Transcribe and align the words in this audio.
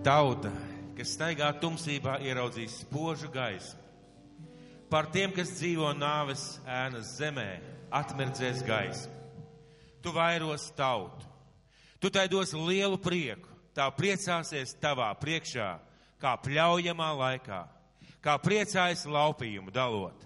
Tauta, 0.00 0.48
kas 0.96 1.10
staigā 1.12 1.50
tumsībā, 1.60 2.14
ieraudzīs 2.24 2.78
spožu 2.86 3.28
gaisu. 3.28 3.76
Par 4.88 5.10
tiem, 5.12 5.28
kas 5.36 5.52
dzīvo 5.58 5.90
nāves 5.92 6.54
ēnas 6.64 7.10
zemē, 7.18 7.60
atmirdzēs 7.92 8.62
gaismu. 8.64 9.12
Tu 10.00 10.14
vairos 10.16 10.70
tautu, 10.72 11.28
tu 12.00 12.08
tai 12.08 12.24
dos 12.32 12.54
lielu 12.56 12.96
prieku, 12.96 13.52
tā 13.76 13.90
priecāsies 13.92 14.72
tavā 14.80 15.10
priekšā, 15.20 15.68
kā 16.16 16.32
pļaujamā 16.46 17.10
laikā, 17.20 17.60
kā 18.24 18.40
priecājas 18.40 19.04
laupījumu 19.04 19.68
dalot. 19.68 20.24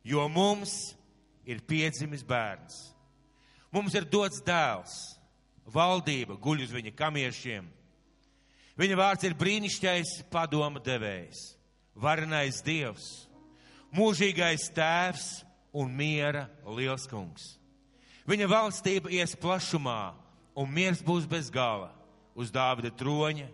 Jo 0.00 0.30
mums 0.32 0.94
ir 1.44 1.60
piedzimis 1.60 2.24
bērns. 2.24 2.80
Mums 3.68 3.92
ir 4.00 4.08
dots 4.08 4.40
dēls, 4.40 4.96
valdība 5.68 6.40
guļ 6.40 6.64
uz 6.64 6.72
viņa 6.72 6.96
kamiešiem. 6.96 7.68
Viņa 8.74 8.96
vārds 8.98 9.26
ir 9.26 9.36
brīnišķīgais 9.38 10.24
padoma 10.32 10.82
devējs, 10.82 11.54
varenais 11.94 12.58
dievs, 12.66 13.28
mūžīgais 13.94 14.66
tēvs 14.74 15.28
un 15.78 15.92
miera 15.94 16.48
liels 16.74 17.06
kungs. 17.10 17.54
Viņa 18.26 18.48
valstība 18.50 19.12
ies 19.14 19.36
plašumā, 19.38 20.14
un 20.58 20.70
miers 20.74 21.02
būs 21.04 21.28
bez 21.30 21.50
gala 21.54 21.92
uz 22.34 22.50
Dāvida 22.50 22.90
troņa, 22.90 23.46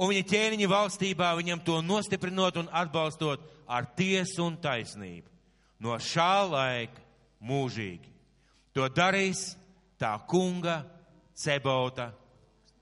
un 0.00 0.10
viņa 0.10 0.26
ķēniņa 0.32 0.70
valstībā 0.70 1.30
viņam 1.38 1.62
to 1.62 1.78
nostiprinot 1.84 2.58
un 2.62 2.70
atbalstot 2.72 3.44
ar 3.70 3.86
tiesu 3.94 4.48
un 4.48 4.56
taisnību. 4.58 5.28
No 5.80 5.94
šā 5.94 6.32
laika 6.50 7.04
mūžīgi. 7.40 8.10
To 8.74 8.86
darīs 8.90 9.52
tā 10.00 10.12
kunga 10.28 10.82
cebauta 11.38 12.10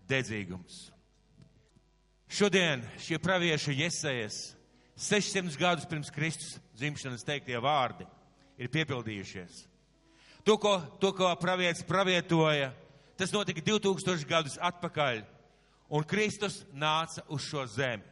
dedzīgums. 0.08 0.88
Šodien 2.28 2.82
šie 3.00 3.16
pravieši 3.16 3.72
Jesējas 3.78 4.38
600 5.00 5.56
gadus 5.56 5.86
pirms 5.88 6.10
Kristus 6.12 6.58
dzimšanas 6.76 7.24
teiktie 7.24 7.56
vārdi 7.62 8.04
ir 8.60 8.68
piepildījušies. 8.68 9.64
To, 10.44 10.58
ko, 10.60 10.76
to, 11.00 11.12
ko 11.16 11.30
pravietis 11.40 11.86
pravietoja, 11.88 12.70
tas 13.16 13.32
notika 13.32 13.64
2000 13.64 14.28
gadus 14.28 14.58
atpakaļ, 14.60 15.22
un 15.88 16.04
Kristus 16.04 16.60
nāca 16.76 17.24
uz 17.32 17.48
šo 17.48 17.64
zemi. 17.72 18.04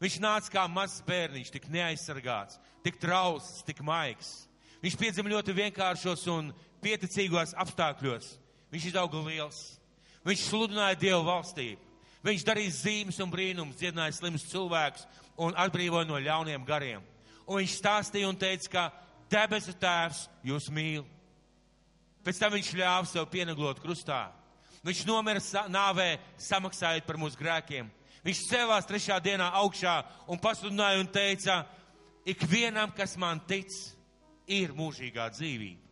Viņš 0.00 0.20
nāca 0.22 0.54
kā 0.54 0.64
mazs 0.70 1.02
bērniņš, 1.04 1.50
tik 1.52 1.66
neaizsargāts, 1.74 2.56
tik 2.86 2.96
trausls, 3.02 3.64
tik 3.66 3.82
maigs. 3.84 4.46
Viņš 4.80 4.96
piedzima 4.96 5.34
ļoti 5.34 5.58
vienkāršos 5.58 6.24
un 6.32 6.54
pieticīgos 6.80 7.52
apstākļos. 7.60 8.30
Viņš 8.72 8.86
izauga 8.92 9.20
liels. 9.26 9.60
Viņš 10.24 10.46
sludināja 10.46 10.96
Dievu 11.02 11.26
valstību. 11.26 11.89
Viņš 12.26 12.42
darīja 12.44 12.72
zīmes 12.76 13.20
un 13.22 13.30
brīnumus, 13.32 13.78
dziedināja 13.80 14.12
slimus 14.12 14.44
cilvēkus 14.50 15.06
un 15.40 15.56
atbrīvoja 15.56 16.08
no 16.08 16.18
ļauniem 16.20 16.66
gariem. 16.68 17.04
Un 17.46 17.62
viņš 17.62 17.78
stāstīja 17.78 18.28
un 18.28 18.36
teica, 18.36 18.68
ka 18.68 18.82
debesu 19.32 19.72
tēvs 19.80 20.26
jūs 20.44 20.68
mīl. 20.74 21.06
Pēc 22.24 22.40
tam 22.42 22.52
viņš 22.52 22.74
ļāva 22.76 23.08
sev 23.08 23.28
pieneglot 23.32 23.80
krustā. 23.80 24.28
Viņš 24.84 25.04
nomira 25.08 25.40
sa 25.44 25.64
nāvē, 25.68 26.18
samaksājot 26.40 27.08
par 27.08 27.18
mūsu 27.20 27.40
grēkiem. 27.40 27.88
Viņš 28.24 28.44
cēlās 28.50 28.88
trešā 28.88 29.16
dienā 29.24 29.48
augšā 29.62 29.96
un 30.28 30.40
pasludināja 30.40 31.00
un 31.00 31.08
teica, 31.08 31.62
ikvienam, 32.28 32.92
kas 32.96 33.16
man 33.16 33.40
tic, 33.48 33.72
ir 34.50 34.74
mūžīgā 34.76 35.30
dzīvība. 35.32 35.88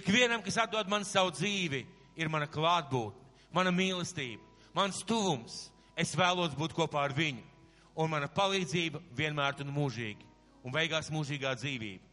Ikvienam, 0.00 0.40
kas 0.44 0.56
atdod 0.62 0.88
man 0.88 1.04
savu 1.04 1.32
dzīvi, 1.34 1.82
ir 2.16 2.30
mana 2.32 2.46
klātbūtne, 2.48 3.18
mana 3.52 3.72
mīlestība, 3.74 4.49
mans 4.76 5.02
tuvums. 5.06 5.68
Es 5.98 6.14
vēlos 6.16 6.54
būt 6.56 6.72
kopā 6.72 7.02
ar 7.04 7.12
viņu, 7.12 7.42
un 7.98 8.08
mana 8.08 8.28
palīdzība 8.32 9.02
vienmēr 9.16 9.58
un 9.64 9.72
mūžīgi, 9.74 10.24
un 10.64 10.72
beigās 10.72 11.10
mūžīgā 11.12 11.52
dzīvība. 11.58 12.06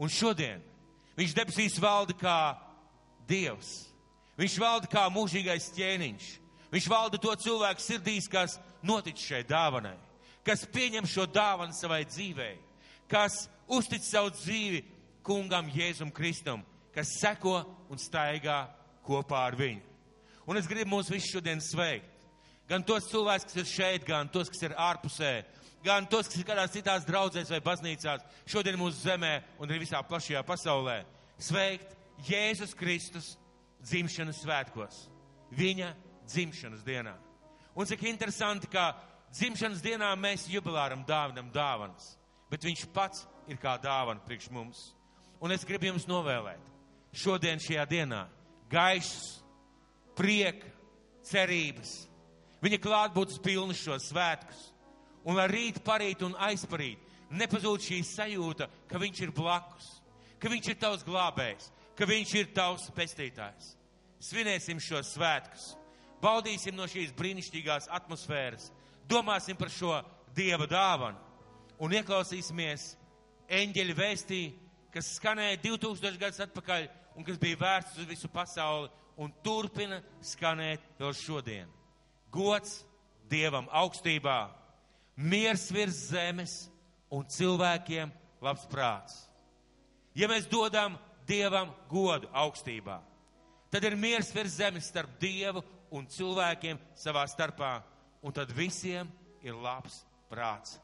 Un 0.00 0.12
šodien 0.12 0.62
viņš 1.18 1.34
debesīs 1.36 1.76
valda 1.82 2.16
kā 2.16 2.38
Dievs. 3.28 3.88
Viņš 4.38 4.56
valda 4.60 4.88
kā 4.88 5.06
mūžīgais 5.10 5.70
ķēniņš. 5.76 6.26
Viņš 6.72 6.88
valda 6.90 7.18
to 7.18 7.32
cilvēku 7.40 7.82
sirdīs, 7.82 8.28
kas 8.28 8.58
notic 8.84 9.18
šai 9.20 9.42
dāvanai, 9.48 9.96
kas 10.46 10.66
pieņem 10.70 11.06
šo 11.08 11.26
dāvanu 11.30 11.74
savai 11.74 12.04
dzīvei, 12.04 12.56
kas 13.10 13.46
uztic 13.66 14.04
savu 14.04 14.32
dzīvi 14.34 14.82
kungam 15.26 15.70
Jēzum 15.72 16.12
Kristum, 16.14 16.62
kas 16.94 17.16
seko 17.20 17.60
un 17.90 18.00
staigā 18.00 18.64
kopā 19.06 19.46
ar 19.48 19.56
viņu. 19.58 19.95
Un 20.46 20.58
es 20.60 20.68
gribu 20.70 20.94
mūs 20.94 21.10
visus 21.10 21.32
šodien 21.34 21.60
sveikt. 21.62 22.12
Gan 22.66 22.82
tos 22.86 23.06
cilvēkus, 23.10 23.46
kas 23.46 23.60
ir 23.60 23.68
šeit, 23.70 24.06
gan 24.06 24.28
tos, 24.30 24.48
kas 24.50 24.64
ir 24.66 24.74
ārpusē, 24.74 25.32
gan 25.86 26.06
tos, 26.10 26.26
kas 26.26 26.40
ir 26.40 26.46
kādās 26.48 26.72
citās 26.74 27.06
draudzēs 27.06 27.52
vai 27.54 27.60
baznīcās, 27.62 28.24
šodien 28.50 28.78
mūsu 28.78 29.04
zemē 29.04 29.36
un 29.60 29.70
arī 29.70 29.84
visā 29.84 30.00
plašajā 30.02 30.42
pasaulē. 30.46 30.96
Sveikt 31.38 31.94
Jēzus 32.26 32.74
Kristus 32.74 33.36
dzimšanas 33.86 34.42
svētkos, 34.42 35.04
viņa 35.54 35.92
dzimšanas 36.26 36.82
dienā. 36.86 37.14
Un 37.76 37.86
cik 37.86 38.02
interesanti, 38.08 38.70
ka 38.72 38.94
dzimšanas 39.30 39.82
dienā 39.84 40.10
mēs 40.18 40.48
jubilāram 40.50 41.04
dāvinam 41.06 41.52
dāvanas, 41.54 42.16
bet 42.50 42.66
viņš 42.66 42.86
pats 42.94 43.26
ir 43.46 43.60
kā 43.62 43.76
dāvana 43.78 44.22
priekš 44.26 44.50
mums. 44.50 44.88
Un 45.38 45.52
es 45.54 45.66
gribu 45.68 45.90
jums 45.90 46.08
novēlēt 46.08 46.72
šodien 47.16 47.60
šajā 47.62 47.84
dienā 47.90 48.24
gaišs, 48.72 49.44
prieka, 50.16 50.70
cerības, 51.26 52.06
viņa 52.62 52.80
klātbūtnes 52.82 53.42
pilnus 53.42 53.82
šos 53.82 54.10
svētkus. 54.10 54.70
Un 55.26 55.34
lai 55.38 55.48
rīt, 55.50 55.80
parīt 55.82 56.22
un 56.22 56.36
aizparīt 56.46 57.02
nepazūd 57.34 57.82
šī 57.82 58.02
sajūta, 58.06 58.68
ka 58.86 59.00
viņš 59.02 59.22
ir 59.24 59.32
blakus, 59.34 59.88
ka 60.38 60.50
viņš 60.50 60.68
ir 60.70 60.78
tavs 60.78 61.02
glābējs, 61.06 61.72
ka 61.98 62.06
viņš 62.06 62.34
ir 62.38 62.52
tavs 62.54 62.86
pestītājs. 62.94 63.72
Svinēsim 64.22 64.78
šos 64.82 65.10
svētkus, 65.16 65.72
baudīsim 66.22 66.76
no 66.76 66.86
šīs 66.90 67.14
brīnišķīgās 67.18 67.90
atmosfēras, 67.98 68.70
domāsim 69.10 69.58
par 69.58 69.72
šo 69.72 69.98
Dieva 70.36 70.66
dāvanu 70.68 71.16
un 71.80 71.92
ieklausīsimies 71.96 72.90
eņģeļa 73.48 73.96
vēstī, 73.96 74.40
kas 74.92 75.14
skanēja 75.16 75.58
2000 75.64 76.20
gadus 76.20 76.42
atpakaļ 76.44 76.86
un 77.16 77.24
kas 77.24 77.38
bija 77.40 77.58
vērsts 77.60 78.02
uz 78.02 78.08
visu 78.08 78.28
pasauli 78.32 78.90
un 79.16 79.32
turpina 79.44 80.00
skanēt 80.24 80.84
vēl 81.00 81.14
šodien. 81.16 81.70
Gods 82.32 82.82
Dievam 83.26 83.66
augstībā, 83.74 84.46
miers 85.16 85.66
virs 85.74 85.96
zemes 86.12 86.52
un 87.10 87.24
cilvēkiem 87.26 88.12
labs 88.44 88.66
prāts. 88.70 89.16
Ja 90.14 90.28
mēs 90.30 90.46
dodam 90.48 90.94
Dievam 91.26 91.72
godu 91.90 92.30
augstībā, 92.30 93.00
tad 93.72 93.84
ir 93.84 93.96
miers 93.98 94.30
virs 94.34 94.60
zemes 94.60 94.86
starp 94.92 95.16
Dievu 95.20 95.64
un 95.90 96.06
cilvēkiem 96.06 96.78
savā 96.98 97.24
starpā, 97.30 97.80
un 98.22 98.34
tad 98.34 98.52
visiem 98.54 99.10
ir 99.42 99.58
labs 99.58 100.04
prāts. 100.30 100.78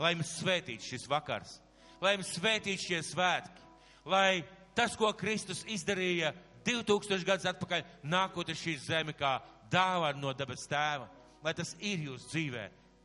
Lai 0.00 0.14
jums 0.14 0.32
svētīts 0.40 0.88
šis 0.88 1.04
vakars, 1.10 1.58
lai 2.02 2.16
jums 2.16 2.32
svētīts 2.38 2.88
šie 2.88 3.02
svētki, 3.04 3.60
lai 4.08 4.42
tas, 4.74 4.96
ko 4.96 5.12
Kristus 5.16 5.62
izdarīja 5.70 6.32
2000 6.64 7.26
gadus 7.26 7.48
atpakaļ, 7.50 7.84
nākot 8.08 8.50
uz 8.50 8.60
šīs 8.60 8.88
zemi 8.88 9.14
kā 9.16 9.36
dāvana 9.72 10.20
no 10.20 10.32
dabas 10.36 10.66
tēva, 10.70 11.08
lai 11.44 11.54
tas 11.56 11.74
ir 11.80 12.06
jūsu 12.08 12.30
dzīvē, 12.32 12.64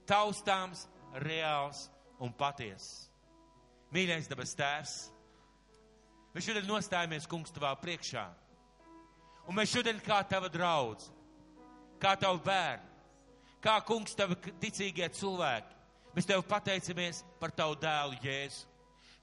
taustāms, 0.09 0.86
reāls 1.24 1.88
un 2.22 2.34
patiess. 2.36 3.08
Mīļais 3.94 4.30
dabas 4.30 4.53
tēvs, 4.58 4.94
mēs 6.36 6.46
šodien 6.46 6.68
nostājamies 6.70 7.28
kungs 7.30 7.53
tavā 7.56 7.74
priekšā. 7.81 8.28
Un 9.50 9.58
mēs 9.58 9.74
šodien 9.74 9.97
kā 10.06 10.22
tava 10.30 10.50
draudz, 10.52 11.08
kā 12.02 12.14
tavu 12.20 12.41
bērnu, 12.46 12.86
kā 13.64 13.80
kungs 13.88 14.16
tavi 14.16 14.38
ticīgie 14.62 15.09
cilvēki, 15.17 15.78
mēs 16.16 16.29
tev 16.29 16.46
pateicamies 16.47 17.23
par 17.41 17.52
tavu 17.56 17.78
dēlu 17.82 18.20
Jēzu. 18.23 18.67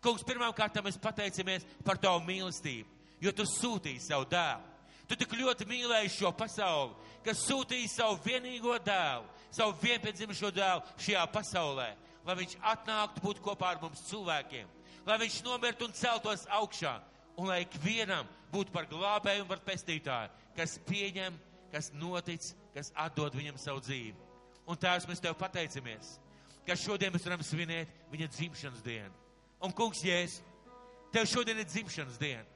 Kungs, 0.03 0.25
pirmām 0.27 0.53
kārtām 0.55 0.85
mēs 0.87 0.99
pateicamies 1.03 1.65
par 1.87 1.99
tavu 1.99 2.21
mīlestību, 2.27 2.96
jo 3.21 3.33
tu 3.33 3.47
sūtīji 3.49 4.03
savu 4.05 4.27
dēlu. 4.31 4.75
Tu 5.07 5.15
tik 5.19 5.37
ļoti 5.39 5.67
mīlēji 5.71 6.11
šo 6.17 6.33
pasauli, 6.35 6.95
ka 7.23 7.35
sūtīji 7.37 7.89
savu 7.93 8.19
vienīgo 8.25 8.75
dēlu, 8.83 9.27
savu 9.55 9.77
vienpiedzimušo 9.83 10.51
dēlu 10.55 10.83
šajā 10.99 11.23
pasaulē, 11.35 11.93
lai 12.27 12.37
viņš 12.41 12.57
atnāktu 12.73 13.23
būt 13.23 13.43
kopā 13.45 13.75
ar 13.75 13.83
mums 13.83 14.03
cilvēkiem, 14.09 14.67
lai 15.07 15.19
viņš 15.23 15.43
nomirtu 15.47 15.87
un 15.87 15.95
celtos 15.95 16.43
augšā, 16.59 16.97
un 17.39 17.53
lai 17.53 17.61
ikvienam 17.63 18.27
būtu 18.51 18.75
par 18.75 18.89
glābēju 18.91 19.45
un 19.45 19.51
par 19.51 19.63
pestītāju, 19.67 20.33
kas 20.57 20.79
pieņem, 20.89 21.39
kas 21.71 21.93
notic, 21.95 22.51
kas 22.75 22.91
atdod 23.07 23.37
viņam 23.37 23.61
savu 23.61 23.83
dzīvi. 23.85 24.17
Un 24.67 24.79
tēvs, 24.81 25.07
mēs 25.07 25.23
tev 25.23 25.37
pateicamies, 25.39 26.17
ka 26.67 26.75
šodien 26.75 27.15
mēs 27.15 27.27
varam 27.29 27.47
svinēt 27.47 27.93
viņa 28.11 28.31
dzimšanas 28.35 28.83
dienu. 28.83 29.15
Un 29.63 29.73
kungs, 29.73 30.03
Jēzus, 30.03 30.43
tev 31.15 31.29
šodien 31.31 31.63
ir 31.63 31.69
dzimšanas 31.71 32.19
diena. 32.19 32.56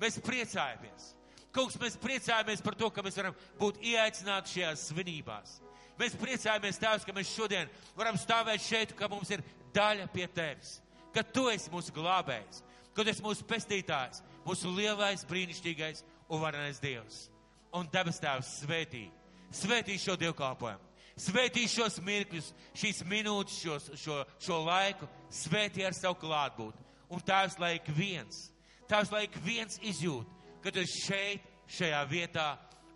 Mēs 0.00 0.18
priecājamies. 0.24 1.12
Kungs, 1.56 1.78
mēs 1.80 1.96
priecājamies 2.00 2.60
par 2.64 2.76
to, 2.76 2.90
ka 2.92 3.04
mēs 3.04 3.16
varam 3.16 3.36
būt 3.56 3.78
ieaicināti 3.80 4.58
šajās 4.58 4.88
svinībās. 4.90 5.54
Mēs 5.96 6.16
priecājamies, 6.20 6.80
Tēvs, 6.80 7.04
ka 7.08 7.14
mēs 7.16 7.30
šodien 7.32 7.70
varam 7.96 8.18
stāvēt 8.20 8.60
šeit, 8.60 8.92
ka 8.96 9.08
mums 9.08 9.30
ir 9.32 9.44
daļa 9.74 10.10
pie 10.12 10.26
Tevis, 10.28 10.76
ka 11.14 11.24
Tu 11.24 11.46
esi 11.54 11.72
mūsu 11.72 11.94
glābējs, 11.96 12.60
ka 12.92 13.04
Tu 13.04 13.14
esi 13.14 13.24
mūsu 13.24 13.46
pestītājs, 13.48 14.20
mūsu 14.44 14.72
lielais, 14.76 15.24
brīnišķīgais 15.28 16.04
un 16.28 16.42
varenais 16.42 16.82
Dievs. 16.82 17.30
Un 17.76 17.88
debes 17.92 18.20
Tēvs 18.20 18.52
svētī, 18.60 19.06
svētī 19.52 19.96
šo 20.00 20.18
dievkalpojumu, 20.20 20.92
svētī 21.16 21.64
šos 21.72 21.96
mirkļus, 22.04 22.52
šīs 22.76 23.00
minūtes, 23.08 23.56
šos, 23.64 23.88
šo, 24.02 24.20
šo 24.44 24.60
laiku, 24.68 25.08
svētī 25.32 25.88
ar 25.88 25.96
savu 25.96 26.20
klātbūtni. 26.20 26.84
Un 27.08 27.24
Tēvs, 27.24 27.56
lai 27.62 27.78
ik 27.78 27.88
viens, 27.96 28.50
Tēvs, 28.86 29.10
lai 29.10 29.24
ik 29.26 29.36
viens 29.42 29.80
izjūt, 29.82 30.30
ka 30.62 30.70
Tu 30.70 30.84
esi 30.84 31.02
šeit, 31.08 31.46
šajā 31.66 32.02
vietā, 32.10 32.46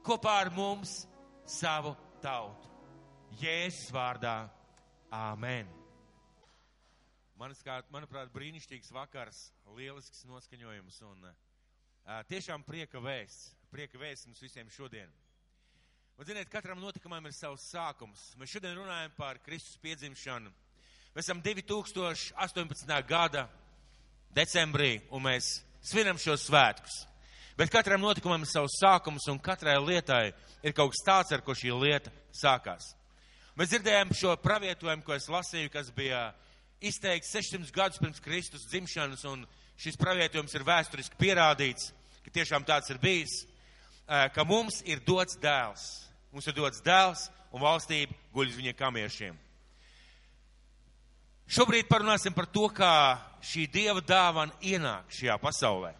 kopā 0.06 0.36
ar 0.44 0.50
mums, 0.54 1.00
savu 1.50 1.96
tautu. 2.22 2.70
Jēzus 3.40 3.90
vārdā. 3.94 4.48
Āmen. 5.10 5.66
Manas, 7.40 7.62
kā, 7.66 7.80
manuprāt, 7.90 8.30
brīnišķīgs 8.34 8.92
vakars, 8.94 9.38
lielisks 9.74 10.22
noskaņojums 10.28 11.00
un 11.08 11.24
uh, 11.30 12.20
tiešām 12.30 12.62
prieka 12.66 13.02
vēsts. 13.02 13.56
Prieka 13.72 13.98
vēsts 13.98 14.28
mums 14.28 14.42
visiem 14.44 14.70
šodien. 14.70 15.10
Un, 16.18 16.26
ziniet, 16.28 16.50
katram 16.52 16.78
notikumam 16.82 17.26
ir 17.26 17.34
savs 17.34 17.64
sākums. 17.72 18.28
Mēs 18.38 18.52
šodien 18.52 18.76
runājam 18.78 19.14
par 19.16 19.40
Kristus 19.42 19.78
piedzimšanu. 19.82 20.52
Mēs 21.16 21.26
esam 21.26 21.40
2018. 21.42 22.94
gada 23.08 23.48
decembrī 24.36 25.00
un 25.10 25.24
mēs 25.26 25.56
svinam 25.82 26.18
šos 26.20 26.46
svētkus. 26.48 27.04
Bet 27.58 27.72
katram 27.72 28.00
notikumam 28.00 28.44
ir 28.44 28.48
savs 28.48 28.78
sākums 28.80 29.26
un 29.28 29.40
katrai 29.42 29.76
lietai 29.80 30.30
ir 30.64 30.74
kaut 30.76 30.94
kas 30.94 31.04
tāds, 31.04 31.32
ar 31.34 31.42
ko 31.44 31.52
šī 31.56 31.74
lieta 31.76 32.12
sākās. 32.36 32.94
Mēs 33.58 33.72
dzirdējām 33.72 34.14
šo 34.16 34.36
pravietojumu, 34.40 35.04
ko 35.04 35.12
es 35.16 35.28
lasīju, 35.28 35.72
kas 35.72 35.90
bija 35.92 36.30
izteikts 36.80 37.32
600 37.34 37.74
gadus 37.76 38.00
pirms 38.00 38.22
Kristus 38.24 38.64
dzimšanas, 38.70 39.26
un 39.28 39.44
šis 39.80 39.98
pravietojums 40.00 40.54
ir 40.56 40.64
vēsturiski 40.64 41.20
pierādīts, 41.20 41.90
ka 42.24 42.32
tiešām 42.38 42.64
tāds 42.68 42.88
ir 42.92 43.00
bijis, 43.02 43.42
ka 44.06 44.46
mums 44.48 44.80
ir 44.88 45.04
dots 45.04 45.36
dēls. 45.42 45.84
Mums 46.32 46.46
ir 46.46 46.56
dots 46.56 46.80
dēls, 46.86 47.26
un 47.52 47.64
valstība 47.64 48.16
guļ 48.32 48.52
uz 48.52 48.58
viņa 48.60 48.76
kamiešiem. 48.78 49.38
Šobrīd 51.50 51.88
parunāsim 51.90 52.34
par 52.34 52.46
to, 52.46 52.68
kā 52.70 53.18
šī 53.42 53.66
dieva 53.72 54.02
dāvana 54.04 54.54
ienāk 54.62 55.10
šajā 55.14 55.36
pasaulē. 55.42 55.94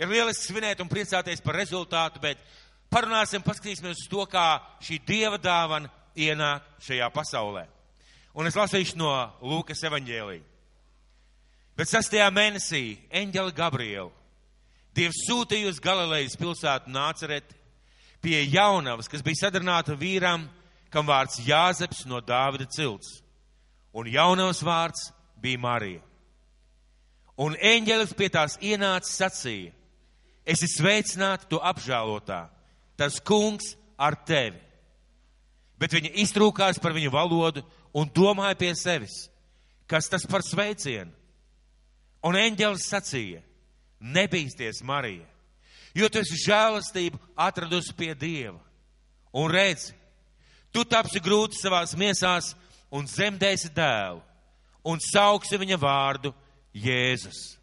Ir 0.00 0.08
lieliski 0.08 0.48
svinēt 0.48 0.80
un 0.80 0.88
priecāties 0.88 1.42
par 1.44 1.58
rezultātu, 1.60 2.22
bet 2.22 2.40
parunāsim, 2.92 3.44
paskatīsimies 3.44 4.00
uz 4.00 4.08
to, 4.08 4.24
kā 4.30 4.60
šī 4.80 5.02
dieva 5.04 5.36
dāvana 5.36 5.90
ienāk 6.16 6.64
šajā 6.86 7.10
pasaulē. 7.12 7.66
Un 8.34 8.48
es 8.48 8.56
lasīšu 8.56 8.96
no 8.96 9.12
Lūkas 9.42 9.84
evaņģēlī. 9.90 10.40
Bet 11.76 11.90
sastajā 11.90 12.30
mēnesī 12.32 12.84
eņģeli 13.20 13.56
Gabrielu 13.56 14.10
Dievs 14.96 15.22
sūtīja 15.28 15.70
uz 15.70 15.78
Galilejas 15.82 16.34
pilsētu 16.38 16.90
Nācereti 16.90 17.54
pie 18.20 18.40
jaunavas, 18.50 19.08
kas 19.08 19.22
bija 19.22 19.46
sadarināta 19.46 19.94
vīram, 19.98 20.48
kam 20.90 21.06
vārds 21.06 21.38
Jāzeps 21.46 22.02
no 22.10 22.18
Dāvida 22.20 22.66
cilts. 22.74 23.20
Un 23.96 24.06
jaunavas 24.06 24.62
vārds 24.62 25.10
bija 25.40 25.58
Marija. 25.58 26.02
Un 27.40 27.56
eņģelis 27.56 28.12
pie 28.18 28.28
tās 28.28 28.58
ienāca 28.60 29.08
sacīja, 29.08 29.72
esi 30.44 30.68
sveicināta 30.68 31.48
tu 31.48 31.60
apžēlotā, 31.62 32.42
tas 33.00 33.16
kungs 33.24 33.74
ar 33.96 34.18
tevi. 34.28 34.60
Bet 35.80 35.94
viņa 35.96 36.12
iztrūkās 36.20 36.80
par 36.82 36.92
viņu 36.92 37.12
valodu 37.14 37.64
un 37.96 38.10
domāja 38.12 38.58
pie 38.60 38.74
sevis, 38.76 39.30
kas 39.88 40.10
tas 40.12 40.26
par 40.28 40.44
sveicienu. 40.44 41.12
Un 42.28 42.36
eņģelis 42.36 42.88
sacīja, 42.92 43.40
nebīsties, 44.00 44.82
Marija, 44.84 45.24
jo 45.96 46.08
tu 46.12 46.20
esi 46.20 46.36
žēlastību 46.44 47.18
atradusi 47.40 47.96
pie 47.96 48.12
Dieva. 48.14 48.60
Un 49.32 49.48
redzi, 49.48 49.94
tu 50.74 50.84
tapsi 50.84 51.22
grūti 51.24 51.56
savās 51.56 51.96
miesās 51.96 52.52
un 52.90 53.06
zemdēsi 53.06 53.70
dēlu, 53.74 54.20
un 54.84 55.00
sauksi 55.02 55.58
viņa 55.60 55.78
vārdu 55.80 56.34
Jēzus. 56.74 57.56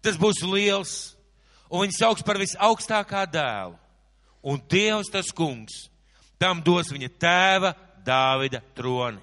Tas 0.00 0.16
būs 0.20 0.42
liels, 0.48 0.94
un 1.68 1.84
viņš 1.84 2.00
sauks 2.00 2.24
par 2.24 2.40
visaugstākā 2.40 3.26
dēlu, 3.28 3.76
un 4.42 4.60
Dievs 4.70 5.12
tas 5.12 5.28
kungs 5.36 5.90
tam 6.40 6.62
dos 6.64 6.88
viņa 6.92 7.10
tēva 7.20 7.74
Dāvida 8.00 8.62
troni. 8.74 9.20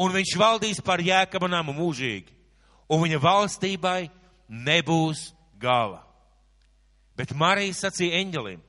Un 0.00 0.12
viņš 0.12 0.32
valdīs 0.40 0.80
par 0.84 1.00
jēkaba 1.00 1.48
namu 1.48 1.74
mūžīgi, 1.76 2.32
un 2.88 3.02
viņa 3.04 3.20
valstībai 3.20 4.08
nebūs 4.48 5.30
gala. 5.60 6.02
Bet 7.16 7.32
Marija 7.36 7.76
sacīja 7.76 8.20
eņģelim, 8.20 8.60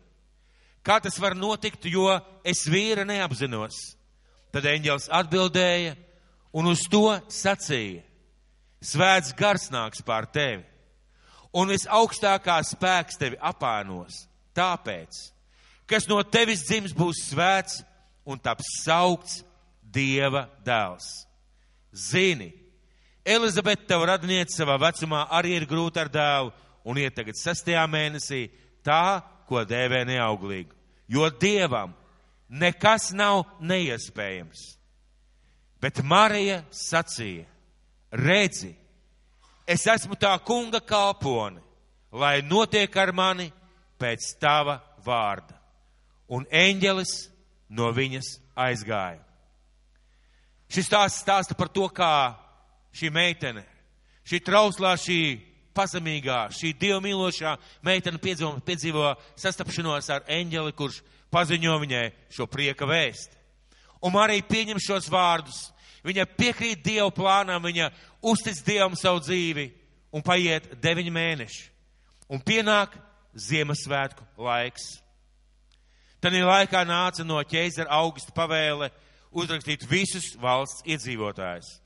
kā 0.83 0.99
tas 1.03 1.19
var 1.19 1.35
notikt, 1.35 1.87
jo 1.91 2.07
es 2.47 2.63
vīra 2.71 3.03
neapzinos. 3.07 3.96
Tad 4.53 4.65
eņģels 4.65 5.09
atbildēja 5.13 5.95
un 6.57 6.69
uz 6.71 6.83
to 6.91 7.11
sacīja, 7.31 8.03
svēts 8.81 9.33
gars 9.37 9.67
nāks 9.73 10.03
pār 10.05 10.27
tevi, 10.31 10.63
un 11.53 11.73
visaugstākā 11.73 12.59
spēks 12.65 13.19
tevi 13.19 13.39
apānos. 13.43 14.25
Tāpēc, 14.57 15.19
kas 15.89 16.07
no 16.09 16.21
tevis 16.23 16.65
dzims 16.65 16.95
būs 16.97 17.27
svēts 17.31 17.81
un 18.27 18.39
taps 18.41 18.69
saukts 18.83 19.43
Dieva 19.87 20.47
dēls. 20.65 21.05
Zini, 21.95 22.49
Elizabete, 23.27 23.85
tev 23.87 24.03
radniece 24.07 24.55
savā 24.55 24.75
vecumā 24.81 25.25
arī 25.35 25.55
ir 25.57 25.65
grūta 25.67 26.03
ar 26.03 26.09
dēlu 26.11 26.51
un 26.87 26.99
iet 26.99 27.15
tagad 27.15 27.35
sastajā 27.39 27.83
mēnesī 27.91 28.45
tā, 28.85 29.19
ko 29.47 29.63
dēvē 29.67 30.03
neauglīgu. 30.07 30.75
Jo 31.11 31.29
Dievam 31.31 31.95
nekas 32.49 33.11
nav 33.13 33.45
neiespējams. 33.59 34.77
Bet 35.81 36.01
Marija 36.03 36.63
sacīja, 36.73 37.45
redzi, 38.11 38.71
es 39.67 39.85
esmu 39.87 40.17
tā 40.17 40.33
kunga 40.45 40.81
kalpone, 40.81 41.61
lai 42.11 42.41
notiek 42.41 42.95
ar 42.97 43.13
mani 43.13 43.51
pēc 43.99 44.33
tava 44.41 44.79
vārda. 45.05 45.53
Un 46.33 46.47
eņģelis 46.51 47.13
no 47.69 47.91
viņas 47.93 48.33
aizgāja. 48.57 49.21
Šis 50.67 50.89
stāsts 50.89 51.21
stāsta 51.23 51.55
par 51.55 51.69
to, 51.71 51.85
kā 51.87 52.35
šī 52.95 53.11
meitene, 53.13 53.63
šī 54.27 54.41
trauslā, 54.43 54.95
šī 54.99 55.19
pazemīgā, 55.77 56.47
šī 56.57 56.73
dievmīlošā 56.81 57.53
meitene 57.85 58.19
piedzīvo, 58.21 58.57
piedzīvo 58.65 59.13
sastapšanos 59.37 60.09
ar 60.13 60.25
eņģeli, 60.25 60.73
kurš 60.77 61.01
paziņo 61.33 61.77
viņai 61.83 62.05
šo 62.33 62.47
prieka 62.49 62.87
vēstu. 62.89 63.37
Un 64.01 64.13
Marija 64.13 64.45
pieņem 64.45 64.81
šos 64.81 65.09
vārdus. 65.09 65.67
Viņa 66.05 66.27
piekrīt 66.37 66.83
Dieva 66.85 67.09
plānām, 67.11 67.65
viņa 67.65 67.89
uztic 68.29 68.59
Dievam 68.63 68.93
savu 68.95 69.19
dzīvi 69.25 69.65
un 70.13 70.23
paiet 70.23 70.69
deviņi 70.81 71.13
mēneši. 71.13 71.65
Un 72.31 72.43
pienāk 72.43 72.93
Ziemassvētku 73.37 74.23
laiks. 74.41 74.85
Tad 76.21 76.33
laikā 76.33 76.81
nāca 76.87 77.25
no 77.25 77.37
ķeizara 77.45 77.91
augsta 77.99 78.33
pavēle 78.33 78.89
uzrakstīt 79.37 79.85
visus 79.89 80.31
valsts 80.41 80.85
iedzīvotājus. 80.89 81.77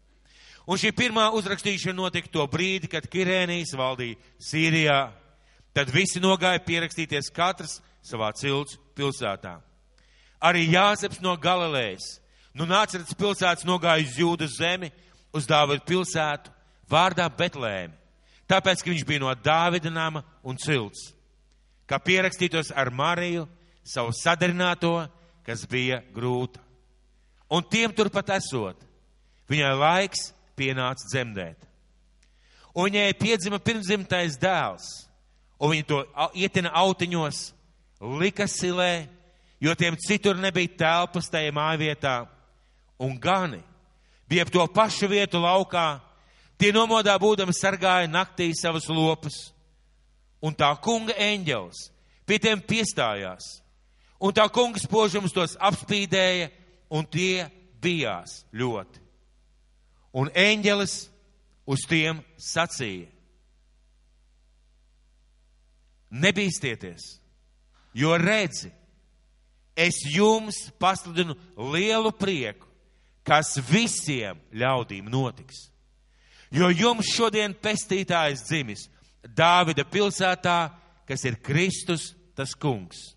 Un 0.71 0.79
šī 0.79 0.93
pirmā 0.95 1.25
uzrakstīšana 1.35 1.97
notika 1.97 2.29
to 2.31 2.45
brīdi, 2.47 2.87
kad 2.87 3.03
Kirēnijas 3.11 3.73
valdīja 3.75 4.15
Sīrijā. 4.39 5.01
Tad 5.75 5.91
visi 5.91 6.21
nogāja 6.23 6.61
pierakstīties 6.63 7.27
katrs 7.35 7.81
savā 8.07 8.29
cilts 8.39 8.77
pilsētā. 8.95 9.57
Arī 10.39 10.63
Jāzeps 10.71 11.19
no 11.19 11.35
Galilejas, 11.35 12.21
nu 12.55 12.63
nācerats 12.69 13.17
pilsētas 13.19 13.67
nogāja 13.67 14.07
uz 14.07 14.15
Jūdas 14.15 14.55
zemi, 14.55 14.93
uz 15.35 15.45
Dāvidu 15.47 15.83
pilsētu, 15.91 16.55
vārdā 16.91 17.27
Betlēmi, 17.27 17.93
tāpēc, 18.47 18.81
ka 18.81 18.91
viņš 18.93 19.05
bija 19.07 19.25
no 19.25 19.35
Dāvida 19.35 19.91
nama 19.91 20.23
un 20.43 20.55
cilts, 20.59 21.11
kā 21.83 21.99
pierakstītos 21.99 22.71
ar 22.71 22.95
Mariju, 22.95 23.45
savu 23.83 24.15
sadarināto, 24.15 24.95
kas 25.43 25.67
bija 25.67 25.99
grūta. 26.15 26.63
Un 27.51 27.67
tiem 27.67 27.91
turpat 27.91 28.37
esot, 28.39 28.79
viņai 29.51 29.73
laiks 29.75 30.31
pienāca 30.57 31.07
dzemdēt. 31.11 31.57
Un 32.75 32.87
viņai 32.87 33.17
piedzima 33.19 33.59
pirmzimtais 33.59 34.37
dēls, 34.39 34.85
un 35.59 35.73
viņa 35.73 35.87
to 35.89 36.03
ietina 36.39 36.71
autiņos, 36.81 37.41
lika 38.21 38.47
silē, 38.47 39.07
jo 39.61 39.75
tiem 39.75 39.97
citur 39.99 40.39
nebija 40.39 40.77
telpas 40.79 41.29
tajā 41.29 41.51
mājvietā, 41.53 42.15
un 43.01 43.17
gani 43.19 43.61
bija 44.29 44.45
ap 44.45 44.53
to 44.53 44.63
pašu 44.71 45.09
vietu 45.11 45.41
laukā, 45.43 45.99
tie 46.57 46.71
nomodā 46.71 47.17
būdami 47.19 47.53
sargāja 47.53 48.07
naktī 48.07 48.51
savas 48.55 48.87
lopas, 48.87 49.51
un 50.41 50.55
tā 50.55 50.71
kunga 50.81 51.13
eņģels 51.19 51.89
pie 52.25 52.39
tiem 52.39 52.61
piestājās, 52.63 53.59
un 54.23 54.31
tā 54.31 54.47
kunga 54.53 54.79
spožums 54.79 55.35
tos 55.35 55.57
apspīdēja, 55.59 56.47
un 56.91 57.03
tie 57.07 57.49
bijās 57.83 58.45
ļoti. 58.55 59.00
Un 60.13 60.31
eņģelis 60.35 60.95
uz 61.71 61.85
tiem 61.87 62.19
sacīja: 62.39 63.07
Nebīsties, 66.11 67.05
jo 67.95 68.17
redzi, 68.19 68.71
es 69.75 70.01
jums 70.11 70.65
pasludinu 70.79 71.37
lielu 71.71 72.11
prieku, 72.11 72.67
kas 73.23 73.55
visiem 73.69 74.39
ļaudīm 74.51 75.07
notiks. 75.11 75.69
Jo 76.51 76.67
jums 76.67 77.13
šodien 77.15 77.55
pestītājs 77.55 78.43
dzimis 78.49 78.89
Dāvida 79.21 79.85
pilsētā, 79.85 80.71
kas 81.07 81.23
ir 81.29 81.37
Kristus, 81.45 82.11
tas 82.35 82.55
kungs. 82.57 83.13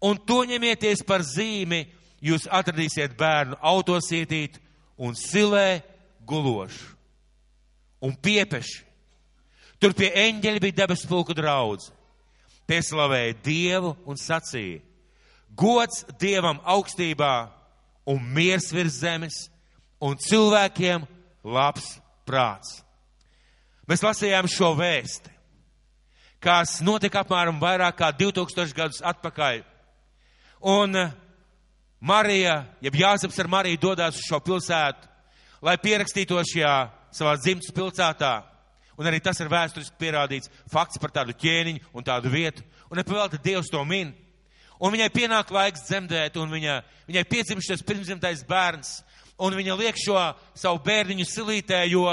Un 0.00 0.16
to 0.24 0.40
ņemieties 0.48 1.04
par 1.04 1.20
zīmi, 1.20 1.84
jūs 2.24 2.46
atradīsiet 2.48 3.18
bērnu 3.20 3.58
autosietīt 3.60 4.56
un 4.96 5.12
silē 5.16 5.82
gulošu 6.30 6.94
un 8.00 8.14
piepeši. 8.16 8.86
Tur 9.80 9.94
pie 9.96 10.10
eņģeļa 10.26 10.60
bija 10.60 10.78
debes 10.82 11.06
pulku 11.08 11.34
draudz. 11.36 11.88
Tie 12.68 12.78
slavēja 12.84 13.38
Dievu 13.42 13.94
un 14.06 14.18
sacīja, 14.20 14.82
gods 15.58 16.04
Dievam 16.20 16.60
augstībā 16.62 17.32
un 18.06 18.20
miers 18.36 18.68
virs 18.70 19.00
zemes 19.00 19.48
un 19.98 20.14
cilvēkiem 20.20 21.06
labs 21.42 21.96
prāts. 22.28 22.80
Mēs 23.90 24.04
lasījām 24.06 24.46
šo 24.46 24.70
vēsti, 24.78 25.32
kas 26.38 26.78
notika 26.86 27.24
apmēram 27.24 27.58
vairāk 27.58 27.98
kā 27.98 28.12
2000 28.14 28.76
gadus 28.76 29.02
atpakaļ. 29.02 29.64
Un 30.70 30.94
Marija, 32.00 32.62
jeb 32.84 33.00
Jāzeps 33.00 33.40
ar 33.42 33.50
Mariju 33.50 33.80
dodās 33.82 34.20
uz 34.20 34.28
šo 34.28 34.38
pilsētu, 34.44 35.09
lai 35.64 35.76
pierakstītos 35.80 36.52
šajā 36.54 36.74
savā 37.14 37.36
dzimtas 37.40 37.74
pilsētā. 37.76 38.32
Un 39.00 39.08
arī 39.08 39.20
tas 39.24 39.38
ir 39.40 39.48
vēsturiski 39.48 39.96
pierādīts 40.00 40.50
fakts 40.68 41.00
par 41.00 41.12
tādu 41.14 41.32
ķēniņu 41.32 41.94
un 41.96 42.04
tādu 42.04 42.32
vietu. 42.32 42.64
Un 42.90 43.00
nepavēlta 43.00 43.40
Dievs 43.40 43.70
to 43.72 43.80
min. 43.88 44.12
Un 44.80 44.92
viņai 44.92 45.08
pienāk 45.12 45.52
laiks 45.52 45.86
dzemdēt, 45.86 46.36
un 46.40 46.52
viņa, 46.52 46.80
viņai 47.08 47.24
piedzimst 47.28 47.68
šis 47.68 47.84
pirmzimtais 47.84 48.44
bērns, 48.48 49.00
un 49.40 49.56
viņa 49.56 49.76
liek 49.76 49.98
šo 50.00 50.18
savu 50.56 50.80
bērniņu 50.84 51.26
silītē, 51.28 51.82
jo 51.88 52.06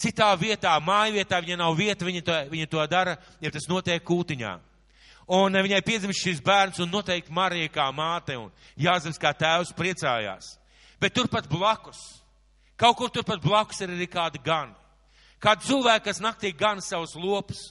citā 0.00 0.30
vietā, 0.40 0.74
māju 0.80 1.16
vietā, 1.16 1.40
viņa 1.44 1.58
nav 1.60 1.76
vieta, 1.76 2.08
viņa 2.08 2.22
to, 2.24 2.38
viņa 2.52 2.70
to 2.72 2.86
dara, 2.88 3.16
ja 3.40 3.52
tas 3.52 3.68
notiek 3.68 4.04
kūtiņā. 4.04 4.54
Un 5.36 5.58
viņai 5.58 5.82
piedzimst 5.84 6.22
šis 6.22 6.40
bērns, 6.44 6.78
un 6.84 6.92
noteikti 6.92 7.34
Marija 7.34 7.72
kā 7.72 7.88
māte 7.92 8.36
un 8.38 8.52
Jāzeps 8.78 9.18
kā 9.20 9.32
tēvs 9.34 9.72
priecājās. 9.76 10.54
Bet 11.02 11.16
turpat 11.16 11.48
blakus, 11.50 11.98
kaut 12.80 12.96
kur 12.98 13.12
turpat 13.12 13.42
blakus 13.42 13.80
ir 13.80 13.92
arī 13.94 14.08
kādi 14.10 14.40
gani. 14.44 14.74
Kādi 15.42 15.68
cilvēki, 15.68 16.06
kas 16.08 16.22
naktī 16.24 16.52
gan 16.56 16.80
savus 16.80 17.14
lopus, 17.18 17.70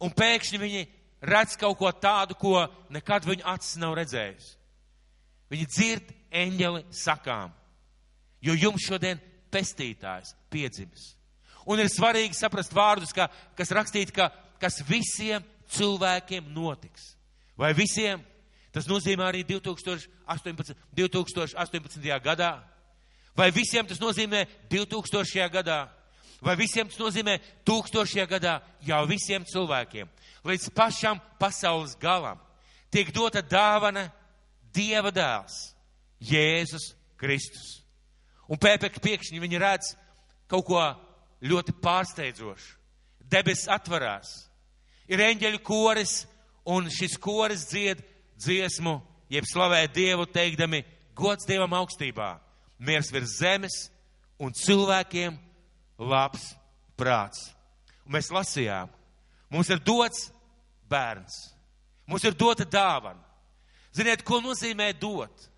un 0.00 0.12
pēkšņi 0.12 0.60
viņi 0.60 0.82
redz 1.24 1.56
kaut 1.58 1.78
ko 1.80 1.92
tādu, 1.92 2.36
ko 2.38 2.66
nekad 2.92 3.24
viņu 3.26 3.46
acis 3.48 3.78
nav 3.80 3.96
redzējis. 3.98 4.50
Viņi 5.48 5.70
dzird 5.72 6.10
eņģeli 6.28 6.84
sakām, 6.92 7.54
jo 8.44 8.54
jums 8.54 8.84
šodien 8.84 9.20
pestītājs 9.50 10.34
piedzimis. 10.52 11.14
Un 11.68 11.80
ir 11.80 11.88
svarīgi 11.92 12.36
saprast 12.36 12.72
vārdus, 12.76 13.14
ka, 13.16 13.26
kas 13.56 13.72
rakstīt, 13.76 14.12
ka 14.12 14.28
kas 14.60 14.82
visiem 14.86 15.44
cilvēkiem 15.70 16.50
notiks. 16.54 17.14
Vai 17.58 17.72
visiem? 17.76 18.20
Tas 18.74 18.86
nozīmē 18.90 19.30
arī 19.30 19.44
2018, 19.46 20.76
2018. 20.94 22.20
gadā. 22.22 22.58
Vai 23.38 23.52
visiem 23.54 23.86
tas 23.86 24.00
nozīmē 24.02 24.44
2000. 24.70 25.46
gadā? 25.54 25.86
Vai 26.42 26.56
visiem 26.58 26.88
tas 26.90 26.98
nozīmē 26.98 27.38
1000. 27.66 28.26
gadā? 28.26 28.58
Jau 28.82 29.04
visiem 29.06 29.46
cilvēkiem 29.46 30.10
līdz 30.48 30.70
pašam 30.74 31.20
pasaules 31.38 31.96
galam 32.00 32.38
tiek 32.92 33.10
dota 33.14 33.42
dāvana 33.42 34.08
Dieva 34.72 35.10
dēls, 35.10 35.72
Jēzus 36.20 36.92
Kristus. 37.18 37.80
Un 38.48 38.60
pēkšņi 38.60 39.00
pēkšņi 39.02 39.40
viņi 39.42 39.60
redz 39.60 39.94
kaut 40.48 40.66
ko 40.68 40.82
ļoti 41.42 41.74
pārsteidzošu. 41.82 42.76
Debes 43.28 43.66
atverās, 43.68 44.28
ir 45.08 45.20
eņģeļu 45.24 45.60
koris, 45.64 46.22
un 46.68 46.88
šis 46.92 47.16
koris 47.20 47.66
dzied 47.68 48.00
dziesmu, 48.40 48.94
jeb 49.32 49.48
slavē 49.48 49.82
Dievu, 49.92 50.28
teikdami, 50.32 50.84
gods 51.16 51.48
Dievam 51.48 51.74
augstībā, 51.80 52.36
miers 52.78 53.10
virs 53.12 53.38
zemes 53.40 53.76
un 54.38 54.54
cilvēkiem 54.54 55.36
labs 55.98 56.52
prāts. 56.98 57.50
Un 58.06 58.16
mēs 58.16 58.30
lasījām, 58.32 58.88
Mums 59.50 59.70
ir 59.72 59.80
dots 59.80 60.28
bērns. 60.90 61.36
Mums 62.08 62.24
ir 62.24 62.36
dota 62.36 62.64
dāvana. 62.64 63.20
Ziniet, 63.96 64.22
ko 64.24 64.40
nozīmē 64.44 64.92
dot? 65.00 65.48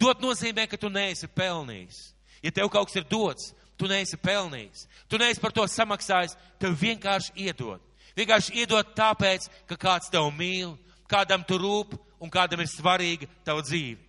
Dot 0.00 0.22
nozīmē, 0.22 0.66
ka 0.70 0.78
tu 0.80 0.90
neesi 0.90 1.28
pelnījis. 1.30 1.98
Ja 2.42 2.52
tev 2.54 2.70
kaut 2.72 2.88
kas 2.88 2.98
ir 2.98 3.06
dots, 3.10 3.52
tu 3.78 3.88
neesi 3.90 4.18
pelnījis. 4.18 4.86
Tu 5.08 5.18
neesi 5.20 5.42
par 5.42 5.54
to 5.54 5.66
samaksājis, 5.68 6.36
tev 6.58 6.74
vienkārši 6.80 7.34
iedod. 7.46 7.82
Vienkārši 8.18 8.56
iedod 8.62 8.94
tāpēc, 8.96 9.46
ka 9.70 9.78
kāds 9.78 10.10
tev 10.10 10.30
mīl, 10.34 10.74
kādam 11.10 11.44
tu 11.46 11.58
rūp 11.60 11.94
un 12.20 12.32
kādam 12.32 12.62
ir 12.64 12.70
svarīga 12.70 13.28
tava 13.46 13.62
dzīve. 13.62 14.00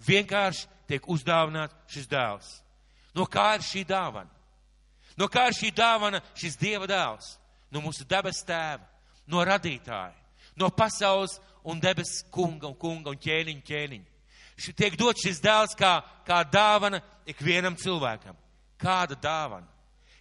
Vienkārši 0.00 0.66
tiek 0.90 1.06
uzdāvināts 1.06 1.94
šis 1.94 2.10
dēls. 2.10 2.50
No 3.14 3.26
kā 3.30 3.54
ir 3.56 3.66
šī 3.66 3.86
dāvana? 3.86 4.30
No 5.18 5.26
kā 5.30 5.48
ir 5.50 5.56
šī 5.56 5.70
dāvana 5.74 6.20
šis 6.38 6.58
Dieva 6.58 6.86
dēls? 6.90 7.36
no 7.70 7.82
mūsu 7.84 8.04
debes 8.08 8.42
tēva, 8.46 8.82
no 9.30 9.42
radītāja, 9.46 10.14
no 10.58 10.70
pasaules 10.74 11.38
un 11.64 11.80
debes 11.80 12.20
kunga 12.34 12.68
un 12.68 12.76
kunga 12.78 13.12
un 13.12 13.20
ķēniņa 13.20 13.66
ķēniņa. 13.66 14.06
Ši 14.60 14.74
tiek 14.76 14.96
dot 15.00 15.20
šis 15.22 15.40
dēls 15.40 15.76
kā, 15.78 15.94
kā 16.26 16.42
dāvana 16.44 17.00
ikvienam 17.30 17.78
cilvēkam. 17.80 18.36
Kāda 18.80 19.16
dāvana? 19.16 19.68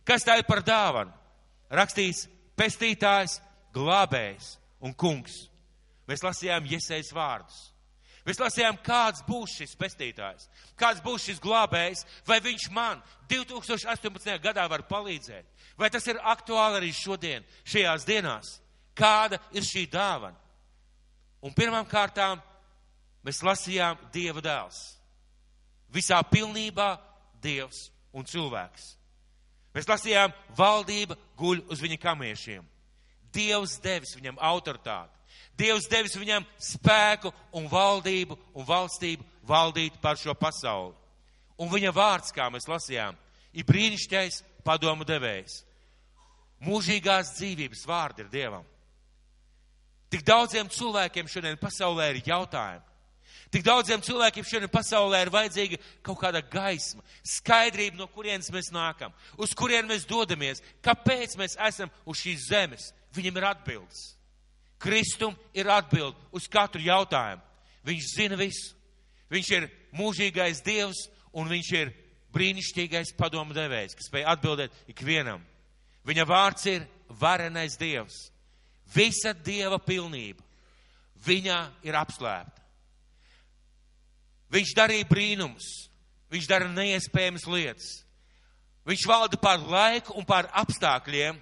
Kas 0.07 0.23
tā 0.23 0.37
ir 0.39 0.45
par 0.47 0.61
dāvanu? 0.63 1.11
Rakstīs 1.69 2.23
pestītājs, 2.57 3.39
glābējs 3.75 4.53
un 4.83 4.95
kungs. 4.95 5.35
Mēs 6.07 6.23
lasījām 6.23 6.69
Iesaijas 6.71 7.11
vārdus. 7.13 7.59
Mēs 8.27 8.39
lasījām, 8.41 8.77
kāds 8.83 9.23
būs 9.27 9.55
šis 9.61 9.77
pestītājs, 9.79 10.49
kāds 10.79 11.01
būs 11.03 11.29
šis 11.29 11.39
glābējs, 11.43 12.03
vai 12.27 12.39
viņš 12.43 12.67
man 12.75 13.01
2018. 13.31 14.35
gadā 14.43 14.65
var 14.69 14.83
palīdzēt, 14.89 15.47
vai 15.79 15.89
tas 15.89 16.05
ir 16.07 16.19
aktuāli 16.19 16.81
arī 16.81 16.91
šodien, 16.93 17.47
šajās 17.63 18.05
dienās. 18.07 18.57
Kāda 18.99 19.39
ir 19.55 19.63
šī 19.63 19.85
dāvana? 19.87 20.35
Un 21.39 21.55
pirmām 21.55 21.87
kārtām 21.87 22.41
mēs 23.23 23.39
lasījām 23.45 23.99
Dieva 24.11 24.43
dēls. 24.43 24.79
Visā 25.93 26.19
pilnībā 26.27 26.97
Dievs 27.41 27.87
un 28.11 28.27
cilvēks. 28.27 28.95
Mēs 29.75 29.87
lasījām, 29.87 30.33
valdība 30.57 31.15
guļ 31.39 31.63
uz 31.71 31.79
viņa 31.79 31.99
kamiešiem. 32.01 32.65
Dievs 33.33 33.77
devis 33.83 34.15
viņam 34.17 34.41
autoritāti. 34.41 35.18
Dievs 35.59 35.89
devis 35.91 36.15
viņam 36.15 36.45
spēku 36.61 37.33
un 37.59 37.67
valdību 37.71 38.37
un 38.55 38.67
valstību 38.67 39.25
valdīt 39.49 39.99
par 40.01 40.17
šo 40.19 40.35
pasauli. 40.37 40.95
Un 41.59 41.71
viņa 41.71 41.91
vārds, 41.91 42.31
kā 42.31 42.47
mēs 42.51 42.69
lasījām, 42.69 43.17
ir 43.51 43.67
brīnišķīgais 43.67 44.43
padomu 44.63 45.07
devējs. 45.07 45.63
Mūžīgās 46.63 47.33
dzīvības 47.37 47.85
vārdi 47.87 48.23
ir 48.23 48.29
Dievam. 48.31 48.67
Tik 50.09 50.23
daudziem 50.25 50.69
cilvēkiem 50.73 51.27
šodien 51.29 51.59
pasaulē 51.59 52.09
ir 52.11 52.21
jautājumi. 52.25 52.85
Tik 53.49 53.63
daudziem 53.65 54.01
cilvēkiem 54.05 54.45
šodien 54.45 54.69
pasaulē 54.69 55.23
ir 55.23 55.31
vajadzīga 55.33 55.79
kaut 56.05 56.19
kāda 56.21 56.41
gaisma, 56.45 57.01
skaidrība, 57.25 57.97
no 57.97 58.05
kurienes 58.13 58.51
mēs 58.53 58.69
nākam, 58.73 59.13
uz 59.41 59.55
kurien 59.57 59.89
mēs 59.89 60.05
dodamies, 60.09 60.61
kāpēc 60.85 61.33
mēs 61.39 61.57
esam 61.69 61.89
uz 62.05 62.21
šīs 62.21 62.45
zemes. 62.51 62.91
Viņam 63.15 63.39
ir 63.39 63.47
atbildes. 63.49 64.03
Kristum 64.79 65.35
ir 65.53 65.69
atbild 65.71 66.17
uz 66.35 66.47
katru 66.51 66.81
jautājumu. 66.81 67.43
Viņš 67.87 68.11
zina 68.15 68.37
visu. 68.39 68.75
Viņš 69.29 69.49
ir 69.57 69.67
mūžīgais 69.95 70.63
Dievs 70.65 71.05
un 71.37 71.49
viņš 71.51 71.71
ir 71.77 71.91
brīnišķīgais 72.33 73.13
padomu 73.17 73.53
devējs, 73.57 73.95
kas 73.97 74.09
spēj 74.09 74.25
atbildēt 74.31 74.75
ikvienam. 74.89 75.43
Viņa 76.07 76.25
vārds 76.29 76.65
ir 76.69 76.85
varenais 77.21 77.77
Dievs. 77.77 78.29
Visa 78.93 79.33
Dieva 79.33 79.77
pilnība 79.81 80.45
viņā 81.25 81.59
ir 81.85 81.97
apslēpta. 81.99 82.63
Viņš 84.49 84.73
darīja 84.77 85.05
brīnumus, 85.05 85.65
viņš 86.33 86.47
dara 86.49 86.69
neiespējamas 86.73 87.45
lietas. 87.45 87.89
Viņš 88.89 89.05
valda 89.05 89.37
pār 89.37 89.61
laiku 89.61 90.15
un 90.17 90.25
pār 90.25 90.47
apstākļiem, 90.57 91.37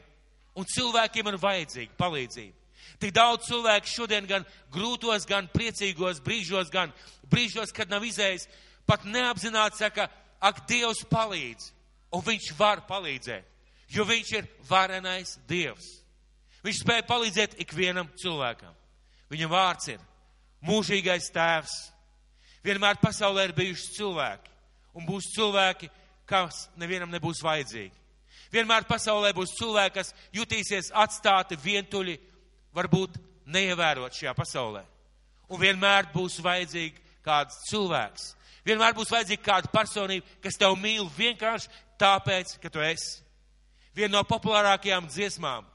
un 0.57 0.67
cilvēkiem 0.67 1.29
ir 1.31 1.37
vajadzīga 1.39 1.95
palīdzība. 1.99 2.66
Tik 2.97 3.13
daudz 3.13 3.45
cilvēku 3.45 3.91
šodien 3.91 4.25
gan 4.25 4.45
grūtos, 4.73 5.27
gan 5.29 5.49
priecīgos 5.53 6.21
brīžos, 6.25 6.71
gan 6.73 6.93
brīžos, 7.29 7.73
kad 7.75 7.91
nav 7.91 8.05
izējis, 8.07 8.47
pat 8.89 9.05
neapzināti 9.05 9.83
saka, 9.83 10.07
ak, 10.41 10.63
Dievs 10.69 11.03
palīdz, 11.09 11.69
un 12.13 12.23
viņš 12.25 12.49
var 12.57 12.81
palīdzēt, 12.89 13.45
jo 13.93 14.05
viņš 14.07 14.33
ir 14.39 14.49
varenais 14.69 15.37
Dievs. 15.49 15.91
Viņš 16.65 16.81
spēja 16.81 17.05
palīdzēt 17.07 17.59
ikvienam 17.63 18.09
cilvēkam. 18.17 18.73
Viņa 19.29 19.49
vārds 19.51 19.91
ir 19.93 20.01
mūžīgais 20.65 21.29
tēvs. 21.35 21.75
Vienmēr 22.65 22.97
pasaulē 22.99 23.47
ir 23.47 23.55
bijuši 23.55 23.93
cilvēki, 23.99 24.51
un 24.97 25.05
būs 25.07 25.29
cilvēki, 25.35 25.89
kas 26.27 26.65
nevienam 26.79 27.13
nebūs 27.13 27.43
vajadzīgi. 27.45 27.93
Vienmēr 28.51 28.87
pasaulē 28.87 29.33
būs 29.35 29.53
cilvēki, 29.59 29.95
kas 29.99 30.13
jutīsies 30.35 30.91
atstāti 30.95 31.59
vientuļi, 31.61 32.17
varbūt 32.75 33.17
neievērot 33.47 34.15
šajā 34.15 34.33
pasaulē. 34.37 34.83
Un 35.47 35.61
vienmēr 35.61 36.09
būs 36.13 36.41
vajadzīgi 36.43 37.05
kāds 37.23 37.61
cilvēks. 37.69 38.33
Vienmēr 38.67 38.95
būs 38.97 39.11
vajadzīga 39.13 39.43
kāda 39.45 39.71
personība, 39.71 40.27
kas 40.43 40.59
tev 40.59 40.75
mīl 40.79 41.07
vienkārši 41.15 41.69
tāpēc, 41.99 42.57
ka 42.59 42.71
tu 42.71 42.83
esi. 42.83 43.21
Viena 43.95 44.17
no 44.17 44.23
populārākajām 44.27 45.07
dziesmām 45.09 45.65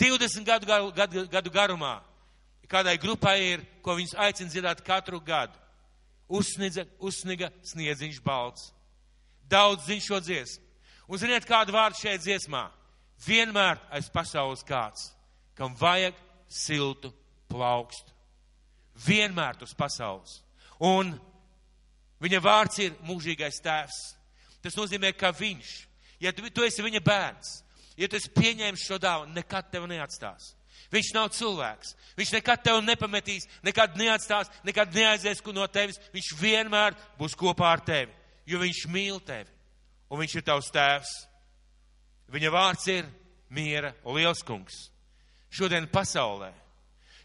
20 0.00 0.46
gadu, 0.48 0.92
gadu, 0.96 1.26
gadu 1.28 1.52
garumā. 1.52 2.00
Kādai 2.70 2.96
grupai 3.02 3.36
ir, 3.42 3.64
ko 3.82 3.96
viņus 3.98 4.16
aicina 4.16 4.50
dzirdēt 4.50 4.80
katru 4.86 5.20
gadu. 5.20 5.58
Uzsniga, 6.30 6.86
uzsniga 7.02 7.50
sniedziņš 7.66 8.20
balts. 8.24 8.70
Daudz 9.50 9.88
zina 9.90 10.04
šo 10.04 10.20
dziesmu. 10.22 10.64
Un 11.10 11.18
ziniet, 11.18 11.44
kādu 11.44 11.74
vārdu 11.74 11.98
šeit 11.98 12.22
dziesmā? 12.22 12.68
Vienmēr 13.26 13.80
aiz 13.90 14.06
pasaules 14.08 14.62
kāds, 14.64 15.10
kam 15.58 15.74
vajag 15.76 16.14
siltu 16.50 17.12
plaukstu. 17.50 18.12
Vienmēr 19.06 19.60
uz 19.64 19.72
pasaules. 19.76 20.40
Un 20.82 21.14
viņa 22.20 22.40
vārds 22.44 22.80
ir 22.84 22.96
mūžīgais 23.06 23.62
tēvs. 23.64 24.00
Tas 24.60 24.76
nozīmē, 24.76 25.14
ka 25.16 25.30
viņš, 25.32 25.68
ja 26.20 26.32
tu, 26.36 26.44
tu 26.52 26.64
esi 26.66 26.84
viņa 26.84 27.00
bērns, 27.04 27.52
ja 27.96 28.08
tu 28.08 28.18
esi 28.18 28.32
pieņēmis 28.34 28.84
šo 28.84 28.98
dāvanu, 29.00 29.32
nekad 29.36 29.70
tevi 29.72 29.88
neatstās. 29.94 30.54
Viņš 30.90 31.12
nav 31.14 31.30
cilvēks. 31.36 31.94
Viņš 32.18 32.32
nekad 32.34 32.62
tevi 32.66 32.82
nepametīs, 32.82 33.46
nekad 33.62 33.94
neatstās, 34.00 34.50
nekad 34.66 34.94
neaizies 34.94 35.42
no 35.54 35.66
tevis. 35.66 36.00
Viņš 36.12 36.32
vienmēr 36.40 36.96
būs 37.18 37.36
kopā 37.38 37.70
ar 37.76 37.80
tevi, 37.80 38.12
jo 38.46 38.58
viņš 38.58 38.86
mīl 38.90 39.20
tevi. 39.22 39.48
Un 40.10 40.18
viņš 40.18 40.34
ir 40.36 40.42
tavs 40.42 40.70
tēvs. 40.74 41.12
Viņa 42.30 42.50
vārds 42.50 42.86
ir 42.90 43.06
miera 43.50 43.94
liels 44.04 44.42
kungs. 44.42 44.90
Šodien 45.50 45.88
pasaulē, 45.90 46.52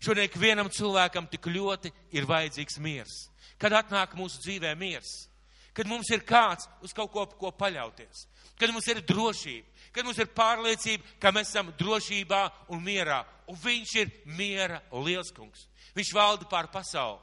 šodien 0.01 0.25
ikvienam 0.25 0.71
cilvēkam 0.73 1.27
tik 1.29 1.45
ļoti 1.51 1.91
ir 2.17 2.25
vajadzīgs 2.25 2.79
miers. 2.81 3.27
Kad 3.61 3.75
atnāk 3.77 4.15
mūsu 4.17 4.41
dzīvē 4.41 4.73
miers, 4.77 5.27
kad 5.75 5.87
mums 5.87 6.09
ir 6.11 6.25
kāds 6.25 6.65
uz 6.83 6.93
kaut 6.95 7.11
ko, 7.13 7.25
ko 7.37 7.51
paļauties, 7.53 8.25
kad 8.59 8.73
mums 8.73 8.87
ir 8.89 9.03
drošība, 9.05 9.75
kad 9.95 10.07
mums 10.07 10.19
ir 10.19 10.31
pārliecība, 10.35 11.05
ka 11.21 11.31
mēs 11.31 11.53
esam 11.53 11.71
drošībā 11.79 12.41
un 12.73 12.83
mierā. 12.83 13.21
Un 13.47 13.55
viņš 13.61 13.93
ir 14.01 14.11
miera 14.25 14.81
lielskungs. 14.91 15.67
Viņš 15.95 16.11
valda 16.17 16.47
pār 16.49 16.67
pasauli. 16.73 17.21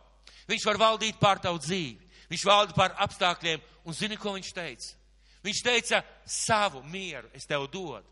Viņš 0.48 0.64
var 0.68 0.78
valdīt 0.80 1.18
pār 1.20 1.42
tavu 1.42 1.60
dzīvi. 1.60 2.08
Viņš 2.30 2.44
valda 2.48 2.76
pār 2.76 2.94
apstākļiem. 3.04 3.60
Un 3.84 3.96
zini, 3.96 4.16
ko 4.16 4.32
viņš 4.36 4.52
teica? 4.54 4.94
Viņš 5.42 5.62
teica, 5.66 6.02
savu 6.24 6.82
mieru 6.86 7.28
es 7.34 7.48
tev 7.50 7.66
dodu. 7.72 8.06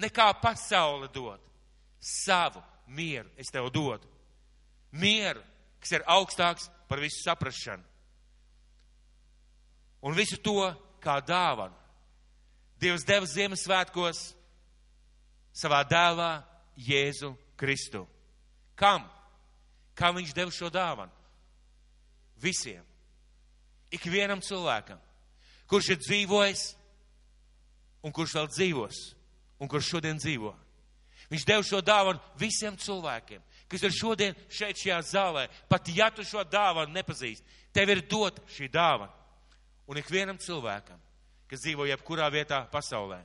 Nekā 0.00 0.30
pasaule 0.40 1.10
dod. 1.12 1.40
Savu 2.02 2.62
mieru 2.90 3.30
es 3.38 3.50
tev 3.54 3.70
dodu. 3.70 4.08
Mieru, 4.90 5.40
kas 5.80 5.94
ir 5.94 6.04
augstāks 6.10 6.66
par 6.90 7.00
visu 7.00 7.22
saprašanu. 7.22 7.84
Un 10.02 10.16
visu 10.18 10.36
to 10.42 10.66
kā 11.00 11.20
dāvanu. 11.22 11.76
Dievs 12.82 13.06
deva 13.06 13.26
Ziemassvētkos 13.30 14.32
savā 15.54 15.84
dēlā 15.86 16.42
Jēzu 16.74 17.30
Kristu. 17.56 18.02
Kam? 18.74 19.06
Kam 19.94 20.18
viņš 20.18 20.34
deva 20.34 20.50
šo 20.50 20.72
dāvanu? 20.72 21.12
Visiem. 22.42 22.82
Ikvienam 23.92 24.40
cilvēkam, 24.42 24.98
kurš 25.70 25.92
ir 25.92 26.00
dzīvojis 26.00 26.62
un 28.02 28.14
kurš 28.14 28.34
vēl 28.38 28.48
dzīvos 28.50 29.00
un 29.62 29.70
kurš 29.70 29.90
šodien 29.94 30.18
dzīvo. 30.18 30.50
Viņš 31.32 31.46
deva 31.48 31.64
šo 31.64 31.80
dāvanu 31.80 32.20
visiem 32.36 32.76
cilvēkiem, 32.76 33.40
kas 33.72 33.86
ir 33.86 33.94
šodien 33.96 34.36
šeit 34.52 34.76
šajā 34.76 34.98
zālē. 35.08 35.46
Pat 35.68 35.88
ja 35.88 36.10
tu 36.12 36.24
šo 36.28 36.44
dāvanu 36.44 36.92
nepazīsti, 36.92 37.46
tev 37.72 37.94
ir 37.94 38.04
dot 38.04 38.42
šī 38.52 38.68
dāvana. 38.68 39.14
Un 39.88 39.98
ikvienam 39.98 40.36
cilvēkam 40.38 41.00
kas 41.52 41.60
dzīvo 41.66 41.84
jebkurā 41.84 42.30
vietā 42.32 42.62
pasaulē. 42.72 43.18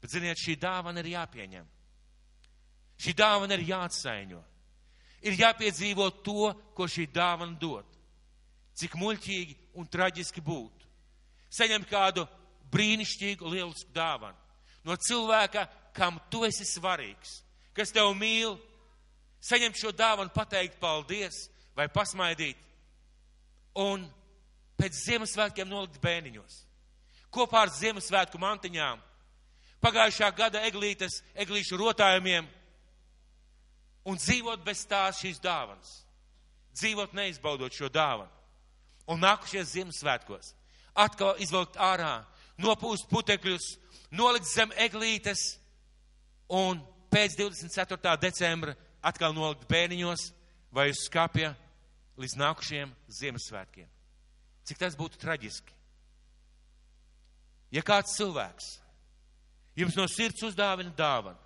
Bet, 0.00 0.08
ziniet, 0.08 0.40
šī 0.40 0.54
dāvana 0.56 1.02
ir 1.02 1.10
jāpieņem. 1.12 1.66
Šī 3.04 3.12
dāvana 3.12 3.58
ir 3.58 3.66
jāatsaiņo. 3.68 4.40
Ir 5.28 5.36
jāpiedzīvo 5.36 6.06
to, 6.24 6.54
ko 6.72 6.86
šī 6.88 7.04
dāvana 7.12 7.52
dod. 7.60 7.84
Cik 8.80 8.96
muļķīgi 8.96 9.58
un 9.76 9.88
traģiski 9.92 10.40
būtu. 10.44 10.88
Saņemt 11.52 11.88
kādu 11.90 12.24
brīnišķīgu, 12.72 13.52
lielisku 13.52 13.92
dāvanu 13.92 14.40
no 14.86 14.94
cilvēka, 15.02 15.66
kam 15.96 16.20
tu 16.30 16.44
esi 16.46 16.62
svarīgs, 16.68 17.40
kas 17.76 17.92
tev 17.94 18.12
mīl. 18.18 18.56
Saņemt 19.46 19.78
šo 19.78 19.92
dāvanu, 19.94 20.32
pateikt 20.34 20.80
paldies 20.80 21.46
vai 21.76 21.86
pasmaidīt. 21.92 22.56
Un 23.78 24.06
pēc 24.80 24.96
Ziemassvētkiem 25.04 25.68
nolikt 25.68 26.00
bēniņos 26.02 26.66
kopā 27.36 27.66
ar 27.66 27.72
Ziemassvētku 27.74 28.40
mantiņām, 28.40 29.00
pagājušā 29.84 30.30
gada 30.36 30.62
eglītes, 30.66 31.20
eglīšu 31.36 31.78
rotājumiem 31.80 32.48
un 34.06 34.20
dzīvot 34.20 34.62
bez 34.64 34.84
tās 34.88 35.20
šīs 35.20 35.42
dāvanas. 35.44 36.00
Dzīvot 36.76 37.14
neizbaudot 37.16 37.72
šo 37.72 37.90
dāvanu. 37.92 38.32
Un 39.06 39.20
nākušies 39.22 39.74
Ziemassvētkos 39.74 40.54
atkal 40.96 41.36
izvilkt 41.44 41.76
ārā, 41.76 42.24
nopūst 42.58 43.08
putekļus, 43.10 43.76
nolikt 44.16 44.48
zem 44.48 44.72
eglītes 44.80 45.58
un 46.48 46.80
pēc 47.12 47.36
24. 47.38 48.16
decembra 48.20 48.74
atkal 49.04 49.34
nolikt 49.36 49.66
bēniņos 49.70 50.30
vai 50.74 50.90
uz 50.92 51.04
skapja 51.06 51.54
līdz 52.20 52.36
nākušiem 52.40 52.92
Ziemassvētkiem. 53.18 53.88
Cik 54.66 54.80
tas 54.80 54.96
būtu 54.98 55.20
traģiski. 55.22 55.74
Ja 57.74 57.82
kāds 57.86 58.14
cilvēks 58.16 58.76
jums 59.76 59.96
no 59.98 60.06
sirds 60.10 60.42
uzdāvina 60.46 60.92
dāvanu, 60.96 61.38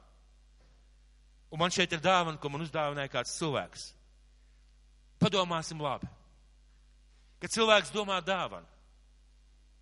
un 1.51 1.59
man 1.59 1.73
šeit 1.75 1.92
ir 1.92 2.03
dāvana, 2.05 2.38
ko 2.38 2.51
man 2.53 2.62
uzdāvināja 2.64 3.11
kāds 3.11 3.35
cilvēks, 3.40 3.88
padomāsim 5.20 5.81
labi. 5.83 6.09
Kad 7.40 7.55
cilvēks 7.57 7.92
domā 7.94 8.20
dāvanu, 8.23 8.68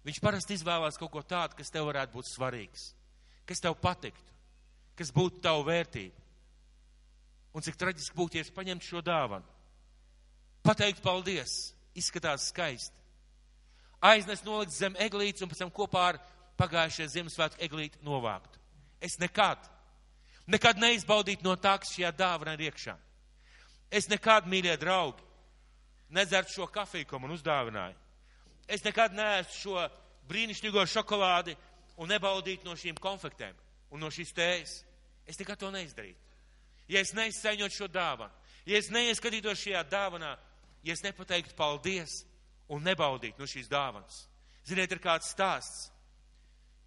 viņš 0.07 0.21
parasti 0.23 0.57
izvēlās 0.57 0.99
kaut 0.99 1.13
ko 1.13 1.23
tādu, 1.27 1.59
kas 1.59 1.73
tev 1.75 1.89
varētu 1.91 2.15
būt 2.15 2.31
svarīgs, 2.31 2.93
kas 3.49 3.61
tev 3.61 3.77
patiktu, 3.83 4.38
kas 4.99 5.13
būtu 5.15 5.43
tavu 5.45 5.65
vērtību. 5.69 6.15
Un 7.57 7.65
cik 7.65 7.79
traģiski 7.81 8.17
būtu, 8.19 8.39
ja 8.39 8.45
es 8.45 8.55
paņemtu 8.55 8.87
šo 8.87 9.03
dāvanu, 9.03 9.47
pateikt 10.67 11.03
paldies, 11.03 11.55
izskatās 11.97 12.51
skaisti, 12.53 12.95
aiznest 14.05 14.47
nolikt 14.47 14.75
zem 14.77 14.97
eglītes 15.01 15.43
un 15.43 15.51
pēc 15.51 15.65
tam 15.65 15.73
kopā 15.75 16.05
ar 16.13 16.21
pagājušajā 16.61 17.09
Ziemassvētku 17.15 17.63
eglīti 17.65 18.03
novākt. 18.07 18.59
Es 19.01 19.17
nekad, 19.23 19.59
nekad 20.47 20.79
neizbaudītu 20.83 21.47
no 21.47 21.55
tā, 21.57 21.77
kas 21.81 21.95
šajā 21.95 22.13
dāvanā 22.19 22.55
ir 22.59 22.69
iekšā. 22.69 22.97
Es 23.91 24.11
nekad, 24.11 24.47
mīļie 24.51 24.77
draugi, 24.79 25.25
nedzertu 26.13 26.59
šo 26.59 26.67
kafiju, 26.73 27.07
ko 27.09 27.21
man 27.23 27.33
uzdāvināja. 27.33 27.97
Es 28.69 28.85
nekad 28.85 29.15
neēstu 29.17 29.63
šo 29.63 29.87
brīnišķīgo 30.29 30.85
šokolādi 30.93 31.57
un 31.99 32.11
nebaudītu 32.13 32.69
no 32.69 32.77
šīm 32.77 32.99
konfektēm 33.01 33.57
un 33.91 34.03
no 34.03 34.11
šīs 34.13 34.35
tējas. 34.37 34.75
Es 35.29 35.39
nekad 35.41 35.61
to 35.61 35.71
neizdarītu. 35.75 36.25
Ja 36.89 37.03
es 37.05 37.13
neizsaiņotu 37.13 37.75
šo 37.75 37.89
dāvanu, 37.93 38.33
ja 38.65 38.79
es 38.81 38.89
neieskatītos 38.93 39.61
šajā 39.61 39.83
dāvanā, 39.91 40.33
ja 40.83 40.95
es 40.95 41.05
nepateiktu 41.05 41.57
paldies, 41.57 42.23
un 42.73 42.85
nebaudīt 42.85 43.39
no 43.41 43.49
šīs 43.49 43.69
dāvanas. 43.69 44.27
Ziniet, 44.69 44.93
ir 44.93 45.01
kāds 45.01 45.31
stāsts. 45.33 45.89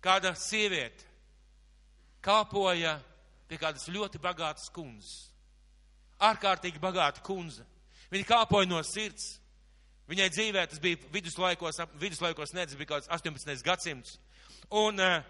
Kāda 0.02 0.34
sieviete 0.38 1.06
kalpoja 2.26 2.96
pie 3.50 3.60
kādas 3.62 3.88
ļoti 3.92 4.22
bagātas 4.22 4.70
kundzes. 4.74 5.30
Ārkārtīgi 6.22 6.82
bagāta 6.82 7.22
kundze. 7.26 7.66
Viņa 8.14 8.28
kalpoja 8.30 8.70
no 8.70 8.82
sirds. 8.86 9.38
Viņai 10.10 10.28
dzīvē 10.34 10.66
tas 10.68 10.82
bija 10.84 11.00
viduslaikos, 11.14 11.80
viduslaikos 12.02 12.54
nedz, 12.54 12.76
bija 12.76 12.90
kaut 12.90 13.06
kāds 13.06 13.14
18. 13.22 13.64
gadsimts. 13.66 14.18
Un 14.76 15.00
eh, 15.00 15.22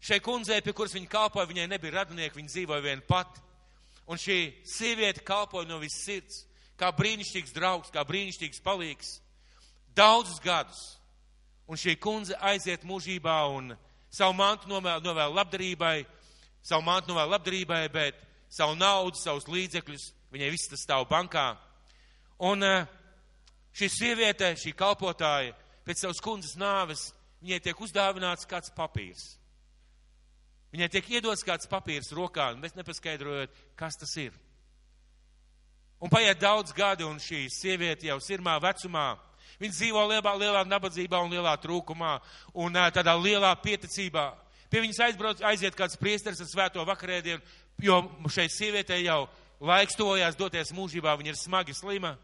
šai 0.00 0.20
kundzei, 0.24 0.62
pie 0.62 0.74
kuras 0.76 0.94
viņa 0.94 1.10
kalpoja, 1.12 1.48
viņai 1.50 1.68
nebija 1.70 2.00
radinieki, 2.00 2.38
viņa 2.38 2.52
dzīvoja 2.52 2.84
viena 2.84 3.04
pati. 3.08 3.40
Un 4.08 4.20
šī 4.20 4.38
sieviete 4.64 5.24
kalpoja 5.26 5.68
no 5.68 5.80
visas 5.82 6.04
sirds, 6.06 6.44
kā 6.78 6.90
brīnišķīgs 6.94 7.54
draugs, 7.56 7.90
kā 7.92 8.04
brīnišķīgs 8.06 8.62
palīgs 8.64 9.18
daudzus 9.98 10.40
gadus. 10.40 10.94
un 11.68 11.76
šī 11.76 11.98
kundze 12.00 12.32
aiziet 12.40 12.84
mūžībā 12.88 13.42
un 13.52 13.74
savu 14.08 14.32
mantu 14.32 14.70
novēl, 14.70 15.02
novēl 15.04 15.34
labdarībai, 15.36 16.06
savu 16.64 16.82
mantu 16.86 17.12
novēl 17.12 17.34
labdarībai, 17.34 17.82
bet 17.92 18.16
savu 18.48 18.72
naudu, 18.74 19.18
savus 19.20 19.44
līdzekļus, 19.52 20.06
viņai 20.32 20.48
viss 20.54 20.70
tas 20.70 20.80
stāv 20.86 21.04
bankā. 21.10 21.58
Un 22.40 22.64
eh, 22.64 22.86
šī 23.76 23.88
sieviete, 23.92 24.54
šī 24.56 24.72
kalpotāja, 24.72 25.52
pēc 25.84 26.06
savas 26.06 26.22
kundzes 26.24 26.56
nāves, 26.56 27.10
viņai 27.42 27.60
tiek 27.66 27.84
uzdāvināts 27.84 28.48
kāds 28.48 28.72
papīrs. 28.72 29.34
Viņai 30.72 30.88
tiek 30.92 31.06
iedots 31.16 31.44
kāds 31.46 31.68
papīrs 31.68 32.12
rokā, 32.12 32.50
un 32.52 32.60
mēs 32.60 32.76
nepaskaidrojot, 32.76 33.54
kas 33.78 33.96
tas 33.96 34.12
ir. 34.20 34.34
Un 35.98 36.12
paiet 36.12 36.38
daudz 36.38 36.74
gadi, 36.76 37.06
un 37.08 37.16
šī 37.18 37.46
sieviete 37.50 38.06
jau 38.06 38.18
sirmā 38.22 38.58
vecumā, 38.62 39.16
viņa 39.58 39.74
dzīvo 39.74 40.04
lielā, 40.12 40.34
lielā 40.38 40.62
nabadzībā 40.68 41.18
un 41.24 41.32
lielā 41.32 41.56
trūkumā, 41.58 42.18
un 42.54 42.78
tādā 42.94 43.16
lielā 43.18 43.50
pieticībā. 43.64 44.28
Pie 44.68 44.84
viņas 44.84 45.00
aizbrauc, 45.08 45.42
aiziet 45.48 45.74
kāds 45.74 45.96
priesteris 45.96 46.44
ar 46.44 46.50
svēto 46.52 46.84
vakarēdienu, 46.86 47.40
jo 47.82 48.02
šai 48.28 48.46
sievietei 48.52 49.06
jau 49.06 49.24
laiks 49.64 49.96
tojās 49.98 50.36
doties 50.38 50.74
mūžībā, 50.76 51.16
viņa 51.18 51.32
ir 51.32 51.40
smagi 51.40 51.74
slima. 51.74 52.14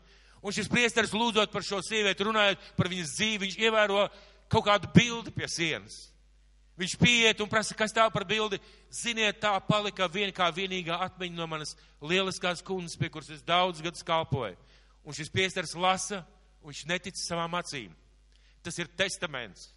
Un 0.45 0.53
šis 0.53 0.69
priesteris 0.69 1.15
lūdzot 1.17 1.51
par 1.51 1.65
šo 1.65 1.81
sievieti, 1.83 2.27
runājot 2.29 2.75
par 2.77 2.93
viņas 2.93 3.15
dzīvi, 3.17 3.47
viņš 3.47 3.61
ievēro 3.65 4.05
kaut 4.53 4.67
kādu 4.69 4.91
bildi 4.93 5.33
pie 5.33 5.49
sienas. 5.49 6.14
Viņš 6.75 6.97
pieiet 6.99 7.39
un 7.39 7.51
prasa, 7.51 7.75
kas 7.79 7.95
tā 7.95 8.05
par 8.11 8.25
bildi. 8.27 8.59
Ziniet, 8.91 9.39
tā 9.43 9.53
palika 9.63 10.09
vien 10.11 10.33
kā 10.35 10.49
vienīgā 10.51 10.97
atmiņa 11.07 11.39
no 11.39 11.47
manas 11.47 11.77
lieliskās 12.03 12.65
kundzes, 12.67 12.99
pie 12.99 13.13
kuras 13.15 13.31
es 13.31 13.45
daudz 13.47 13.83
gadus 13.85 14.03
kalpoju. 14.07 14.57
Un 15.07 15.15
šis 15.15 15.31
priesteris 15.31 15.77
lasa, 15.79 16.25
un 16.63 16.73
viņš 16.73 16.83
netic 16.91 17.21
savām 17.21 17.55
acīm. 17.61 17.93
Tas 18.65 18.79
ir 18.81 18.91
testaments, 18.99 19.69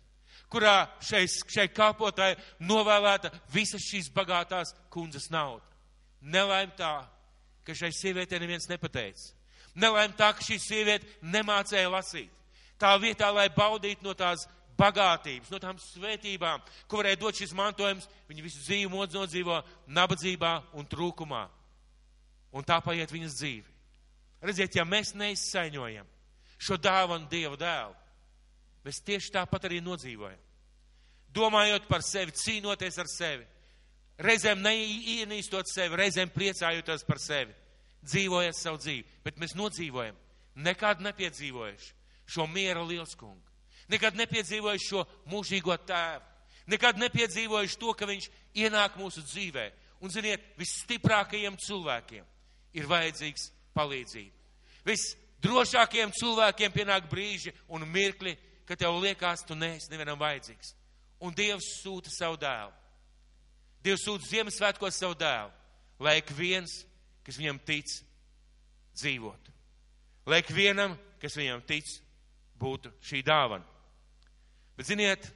kurā 0.49 0.87
šai, 1.03 1.25
šai 1.27 1.67
kalpotāji 1.75 2.39
novēlēta 2.63 3.33
visas 3.53 3.83
šīs 3.83 4.09
bagātās 4.15 4.73
kundzes 4.89 5.29
nauda. 5.29 5.65
Nelaim 6.21 6.71
tā, 6.79 7.03
ka 7.67 7.75
šai 7.75 7.91
sievietei 7.93 8.39
neviens 8.41 8.69
nepateica. 8.71 9.35
Nelaim 9.77 10.15
tā, 10.17 10.31
ka 10.33 10.41
šī 10.41 10.57
sieviete 10.57 11.05
nemācēja 11.21 11.91
lasīt. 11.93 12.31
Tā 12.81 12.93
vietā, 13.01 13.29
lai 13.33 13.49
baudītu 13.53 14.05
no 14.05 14.13
tās 14.17 14.47
bagātības, 14.77 15.49
no 15.51 15.59
tām 15.61 15.79
svētībām, 15.81 16.61
ko 16.87 17.01
varēja 17.01 17.19
dot 17.21 17.39
šis 17.39 17.53
mantojums, 17.57 18.07
viņi 18.29 18.45
visu 18.45 18.61
dzīvi 18.65 19.07
nodzīvo 19.13 19.61
nabadzībā 19.87 20.53
un 20.77 20.87
trūkumā. 20.87 21.43
Un 22.55 22.65
tā 22.65 22.79
paiet 22.81 23.11
viņas 23.11 23.37
dzīve. 23.37 23.73
Redziet, 24.41 24.77
ja 24.77 24.85
mēs 24.85 25.15
neizsaiņojam 25.17 26.07
šo 26.57 26.77
dāvanu 26.81 27.27
Dieva 27.29 27.57
dēlu, 27.57 27.95
mēs 28.85 29.01
tieši 29.05 29.33
tāpat 29.33 29.67
arī 29.67 29.81
nodzīvojam. 29.83 30.39
Domājot 31.33 31.87
par 31.89 32.05
sevi, 32.05 32.33
cīnoties 32.33 32.97
ar 33.01 33.09
sevi, 33.11 33.45
reizēm 34.23 34.61
neienīstot 34.63 35.69
sevi, 35.69 35.99
reizēm 35.99 36.31
priecājoties 36.33 37.03
par 37.05 37.21
sevi, 37.21 37.53
dzīvojot 38.07 38.57
savu 38.57 38.79
dzīvi, 38.81 39.05
bet 39.25 39.41
mēs 39.41 39.57
nodzīvojam, 39.57 40.15
nekad 40.55 41.03
nepiedzīvojuši 41.05 41.93
šo 42.31 42.47
miera 42.49 42.85
lielskungu 42.85 43.46
nekad 43.91 44.17
nepiedzīvojuši 44.19 44.87
šo 44.87 45.03
mūžīgo 45.31 45.77
tēvu, 45.87 46.23
nekad 46.71 46.99
nepiedzīvojuši 47.01 47.79
to, 47.81 47.93
ka 47.93 48.07
viņš 48.09 48.29
ienāk 48.63 48.97
mūsu 48.99 49.23
dzīvē. 49.25 49.67
Un, 50.03 50.11
ziniet, 50.13 50.43
visstiprākajiem 50.59 51.55
cilvēkiem 51.57 52.25
ir 52.77 52.89
vajadzīgs 52.89 53.47
palīdzība. 53.77 54.35
Visdrošākajiem 54.87 56.13
cilvēkiem 56.15 56.73
pienāk 56.75 57.07
brīži 57.09 57.53
un 57.73 57.87
mirkli, 57.89 58.35
kad 58.67 58.79
tev 58.79 58.99
liekas, 59.01 59.45
tu 59.47 59.55
neesi 59.57 59.89
nevienam 59.91 60.19
vajadzīgs. 60.21 60.75
Un 61.23 61.33
Dievs 61.33 61.79
sūta 61.81 62.11
savu 62.13 62.37
dēlu. 62.37 62.73
Dievs 63.83 64.03
sūta 64.05 64.27
Ziemassvētkos 64.29 64.99
savu 64.99 65.15
dēlu, 65.17 65.49
lai 66.03 66.17
ik 66.21 66.29
viens, 66.37 66.83
kas 67.25 67.39
viņam 67.39 67.61
tic, 67.65 67.89
dzīvotu. 68.97 69.53
Lai 70.27 70.41
ik 70.43 70.51
vienam, 70.53 70.97
kas 71.21 71.37
viņam 71.39 71.63
tic, 71.65 71.89
būtu 72.59 72.91
šī 73.05 73.23
dāvana. 73.25 73.65
Bet 74.77 74.85
ziniet, 74.85 75.31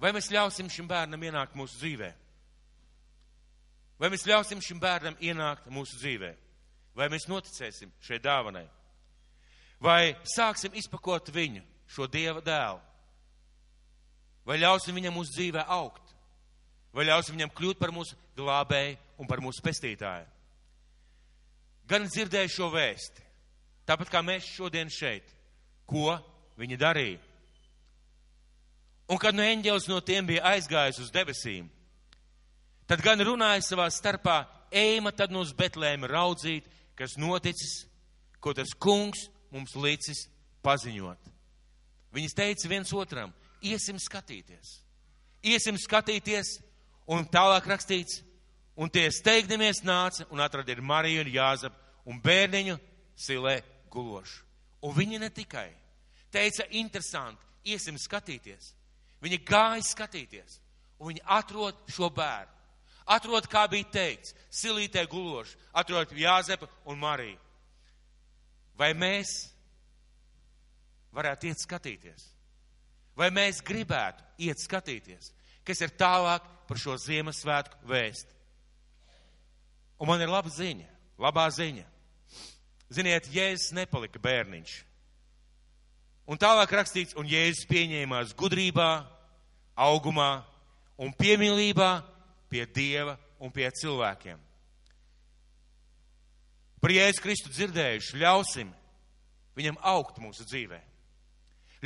vai 0.00 0.12
mēs 0.12 0.28
ļausim 0.32 0.68
šim 0.72 0.88
bērnam 0.90 1.22
ienākt 1.24 1.56
mūsu 1.56 1.80
dzīvē? 1.80 2.10
Vai 4.00 4.08
mēs 4.12 4.26
ļausim 4.28 4.60
šim 4.64 4.80
bērnam 4.80 5.16
ienākt 5.20 5.68
mūsu 5.72 5.96
dzīvē? 6.00 6.34
Vai 6.96 7.08
mēs 7.12 7.26
noticēsim 7.28 7.92
šai 8.04 8.18
dāvanai? 8.20 8.66
Vai 9.80 10.14
sāksim 10.28 10.74
izpakot 10.76 11.30
viņu, 11.32 11.62
šo 11.88 12.08
dieva 12.08 12.42
dēlu? 12.44 12.80
Vai 14.44 14.58
ļausim 14.60 14.96
viņam 14.96 15.16
mūsu 15.16 15.36
dzīvē 15.36 15.64
augt? 15.68 16.12
Vai 16.92 17.06
ļausim 17.06 17.36
viņam 17.36 17.52
kļūt 17.54 17.80
par 17.80 17.92
mūsu 17.94 18.16
glābēju 18.36 18.96
un 19.20 19.28
par 19.30 19.40
mūsu 19.44 19.62
pestītāju? 19.64 20.26
Gan 21.88 22.08
dzirdēju 22.08 22.52
šo 22.54 22.68
vēsti, 22.72 23.24
Tāpat 23.90 24.12
kā 24.12 24.20
mēs 24.22 24.46
šodien 24.46 24.90
šeit. 24.92 25.26
Ko 25.90 26.14
viņi 26.60 26.76
darīja? 26.78 27.18
Un 29.10 29.18
kad 29.18 29.34
no 29.34 29.42
eņģelis 29.42 29.88
no 29.90 29.96
tiem 30.06 30.28
bija 30.28 30.44
aizgājis 30.52 31.00
uz 31.02 31.08
debesīm, 31.10 31.66
tad 32.86 33.02
gan 33.02 33.18
runāja 33.26 33.64
savā 33.66 33.88
starpā, 33.90 34.44
ejma 34.70 35.10
tad 35.10 35.34
no 35.34 35.42
uz 35.42 35.50
Betlēma 35.58 36.06
raudzīt, 36.06 36.68
kas 36.94 37.16
noticis, 37.18 37.88
ko 38.38 38.54
tas 38.54 38.70
kungs 38.78 39.24
mums 39.50 39.74
līdzis 39.74 40.28
paziņot. 40.62 41.26
Viņas 42.14 42.38
teica 42.38 42.70
viens 42.70 42.94
otram, 42.94 43.34
iesim 43.58 43.98
skatīties. 43.98 44.76
Iesim 45.42 45.74
skatīties, 45.80 46.60
un 47.10 47.26
tālāk 47.26 47.66
rakstīts, 47.66 48.20
un 48.78 48.92
tie 48.94 49.08
steigdamies 49.10 49.82
nāca 49.82 50.28
un 50.30 50.46
atrada 50.46 50.70
ir 50.70 50.86
Mariju 50.86 51.26
un 51.26 51.34
Jāzapu 51.34 52.06
un 52.06 52.22
bērniņu 52.22 52.78
silē 53.18 53.58
gulošu. 53.90 54.44
Un 54.86 54.94
viņi 54.96 55.20
ne 55.20 55.28
tikai 55.34 55.68
teica, 56.32 56.64
interesanti, 56.70 57.44
iesim 57.68 57.98
skatīties. 58.00 58.72
Viņi 59.20 59.42
gāja 59.44 59.84
skatīties, 59.84 60.56
un 61.00 61.10
viņi 61.10 61.24
atrod 61.28 61.76
šo 61.92 62.08
bērnu. 62.14 62.56
Atrod, 63.10 63.46
kā 63.50 63.64
bija 63.68 63.88
teikts, 63.90 64.34
silītē 64.54 65.02
gulošu, 65.10 65.58
atrod 65.74 66.12
Jāzepa 66.14 66.68
un 66.86 67.00
Mariju. 67.00 67.38
Vai 68.78 68.92
mēs 68.96 69.32
varētu 71.12 71.50
iet 71.50 71.60
skatīties? 71.60 72.28
Vai 73.18 73.28
mēs 73.34 73.60
gribētu 73.66 74.24
iet 74.46 74.62
skatīties, 74.62 75.32
kas 75.66 75.82
ir 75.82 75.92
tālāk 75.98 76.46
par 76.68 76.78
šo 76.80 76.94
Ziemassvētku 77.02 77.82
vēstu? 77.90 78.32
Un 80.00 80.08
man 80.08 80.22
ir 80.22 80.30
laba 80.32 80.48
ziņa, 80.48 80.86
labā 81.20 81.48
ziņa. 81.52 81.84
Ziniet, 82.90 83.28
Jēzus 83.30 83.70
nepalika 83.76 84.18
bērniņš. 84.18 84.72
Un 86.30 86.38
tālāk 86.38 86.72
rakstīts, 86.74 87.14
un 87.18 87.28
Jēzus 87.30 87.68
pieņēmās 87.70 88.34
gudrībā, 88.38 88.90
augumā 89.78 90.42
un 90.98 91.14
piemīlībā 91.14 91.90
pie 92.50 92.64
Dieva 92.74 93.14
un 93.38 93.54
pie 93.54 93.70
cilvēkiem. 93.78 94.42
Par 96.82 96.94
Jēzus 96.94 97.22
Kristu 97.22 97.54
dzirdējuši, 97.54 98.18
ļausim 98.24 98.74
viņam 99.58 99.78
augt 99.86 100.18
mūsu 100.22 100.46
dzīvē. 100.48 100.80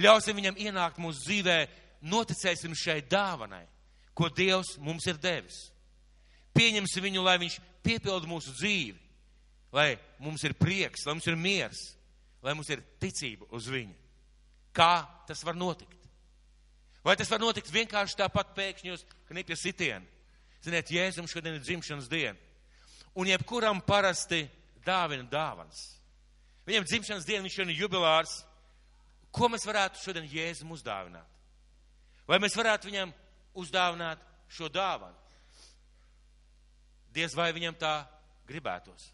Ļausim 0.01 0.41
viņam 0.41 0.59
ienākt 0.59 0.99
mūsu 1.03 1.21
dzīvē, 1.27 1.59
noticēsim 2.01 2.73
šai 2.79 3.03
dāvanai, 3.11 3.65
ko 4.17 4.33
Dievs 4.33 4.79
mums 4.81 5.05
ir 5.11 5.21
devis. 5.21 5.67
Pieņemsim 6.57 7.05
viņu, 7.11 7.25
lai 7.27 7.37
viņš 7.43 7.61
piepilda 7.85 8.31
mūsu 8.31 8.55
dzīvi 8.57 9.04
lai 9.75 9.99
mums 10.23 10.45
ir 10.47 10.55
prieks, 10.55 11.03
lai 11.07 11.17
mums 11.17 11.27
ir 11.27 11.37
miers, 11.37 11.83
lai 12.43 12.55
mums 12.55 12.71
ir 12.71 12.83
ticība 13.03 13.49
uz 13.55 13.67
viņu. 13.73 13.95
Kā 14.75 15.05
tas 15.27 15.43
var 15.47 15.59
notikt? 15.59 15.99
Vai 17.05 17.17
tas 17.19 17.31
var 17.31 17.43
notikt 17.43 17.73
vienkārši 17.75 18.17
tāpat 18.23 18.55
pēkšņos, 18.57 19.05
ka 19.29 19.37
nepie 19.37 19.57
sitienu? 19.59 20.07
Ziniet, 20.65 20.89
Jēzum 20.89 21.27
šodien 21.29 21.59
ir 21.59 21.65
dzimšanas 21.65 22.09
diena. 22.09 22.39
Un 23.15 23.29
jebkuram 23.29 23.83
parasti 23.85 24.47
dāvina 24.87 25.27
dāvans. 25.29 25.83
Viņam 26.65 26.87
dzimšanas 26.89 27.27
diena, 27.29 27.45
viņš 27.45 27.59
šodien 27.59 27.75
ir 27.75 27.83
jubilārs. 27.83 28.39
Ko 29.35 29.51
mēs 29.53 29.67
varētu 29.69 30.01
šodien 30.01 30.31
Jēzum 30.31 30.73
uzdāvināt? 30.73 31.29
Vai 32.25 32.39
mēs 32.41 32.57
varētu 32.57 32.89
viņam 32.89 33.13
uzdāvināt 33.61 34.23
šo 34.49 34.71
dāvanu? 34.73 35.19
Diez 37.15 37.37
vai 37.37 37.51
viņam 37.53 37.77
tā 37.79 37.99
gribētos. 38.49 39.11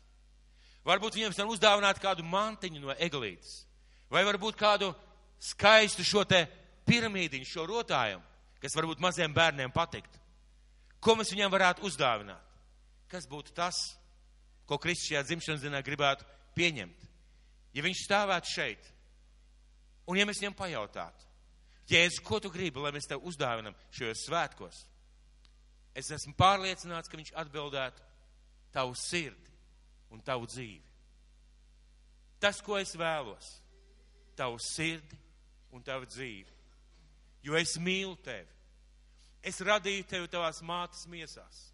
Varbūt 0.86 1.16
viņiem 1.18 1.34
var 1.36 1.52
uzdāvināt 1.52 2.00
kādu 2.00 2.24
mantiņu 2.24 2.80
no 2.80 2.94
eglītes, 2.96 3.64
vai 4.08 4.24
varbūt 4.24 4.56
kādu 4.56 4.92
skaistu 5.40 6.04
šo 6.06 6.24
te 6.24 6.46
piramīdiņu, 6.88 7.48
šo 7.48 7.66
rotājumu, 7.68 8.24
kas 8.62 8.76
varbūt 8.76 9.02
maziem 9.04 9.34
bērniem 9.36 9.72
patikt. 9.72 10.16
Ko 11.00 11.16
mēs 11.16 11.32
viņiem 11.32 11.52
varētu 11.52 11.84
uzdāvināt? 11.88 12.40
Kas 13.10 13.26
būtu 13.28 13.52
tas, 13.56 13.76
ko 14.68 14.78
Kristus 14.78 15.10
šajā 15.10 15.22
dzimšanas 15.26 15.62
dienā 15.64 15.80
gribētu 15.84 16.26
pieņemt? 16.56 17.08
Ja 17.74 17.84
viņš 17.84 18.04
stāvētu 18.06 18.50
šeit 18.50 18.90
Un 20.10 20.18
ja 20.18 20.26
mēs 20.26 20.40
viņam 20.42 20.56
pajautātu, 20.58 21.26
Jēzus, 21.90 22.22
ko 22.22 22.38
tu 22.42 22.50
gribi, 22.54 22.78
lai 22.82 22.92
mēs 22.94 23.08
tev 23.10 23.22
uzdāvinam 23.26 23.74
šajos 23.94 24.24
svētkos? 24.28 24.76
Es 25.94 26.10
esmu 26.14 26.36
pārliecināts, 26.38 27.10
ka 27.10 27.18
viņš 27.18 27.32
atbildētu 27.42 28.04
tavu 28.74 28.94
sirdi 28.98 29.49
un 30.10 30.22
tavu 30.24 30.48
dzīvi. 30.50 30.86
Tas, 32.40 32.60
ko 32.64 32.78
es 32.80 32.94
vēlos, 32.96 33.48
tavu 34.36 34.58
sirdi 34.64 35.18
un 35.76 35.84
tavu 35.84 36.08
dzīvi. 36.08 36.58
Jo 37.44 37.56
es 37.56 37.76
mīlu 37.80 38.16
tevi. 38.24 38.48
Es 39.44 39.60
radīju 39.64 40.06
tevi 40.08 40.28
tavās 40.28 40.60
mātes 40.64 41.06
miesās. 41.08 41.70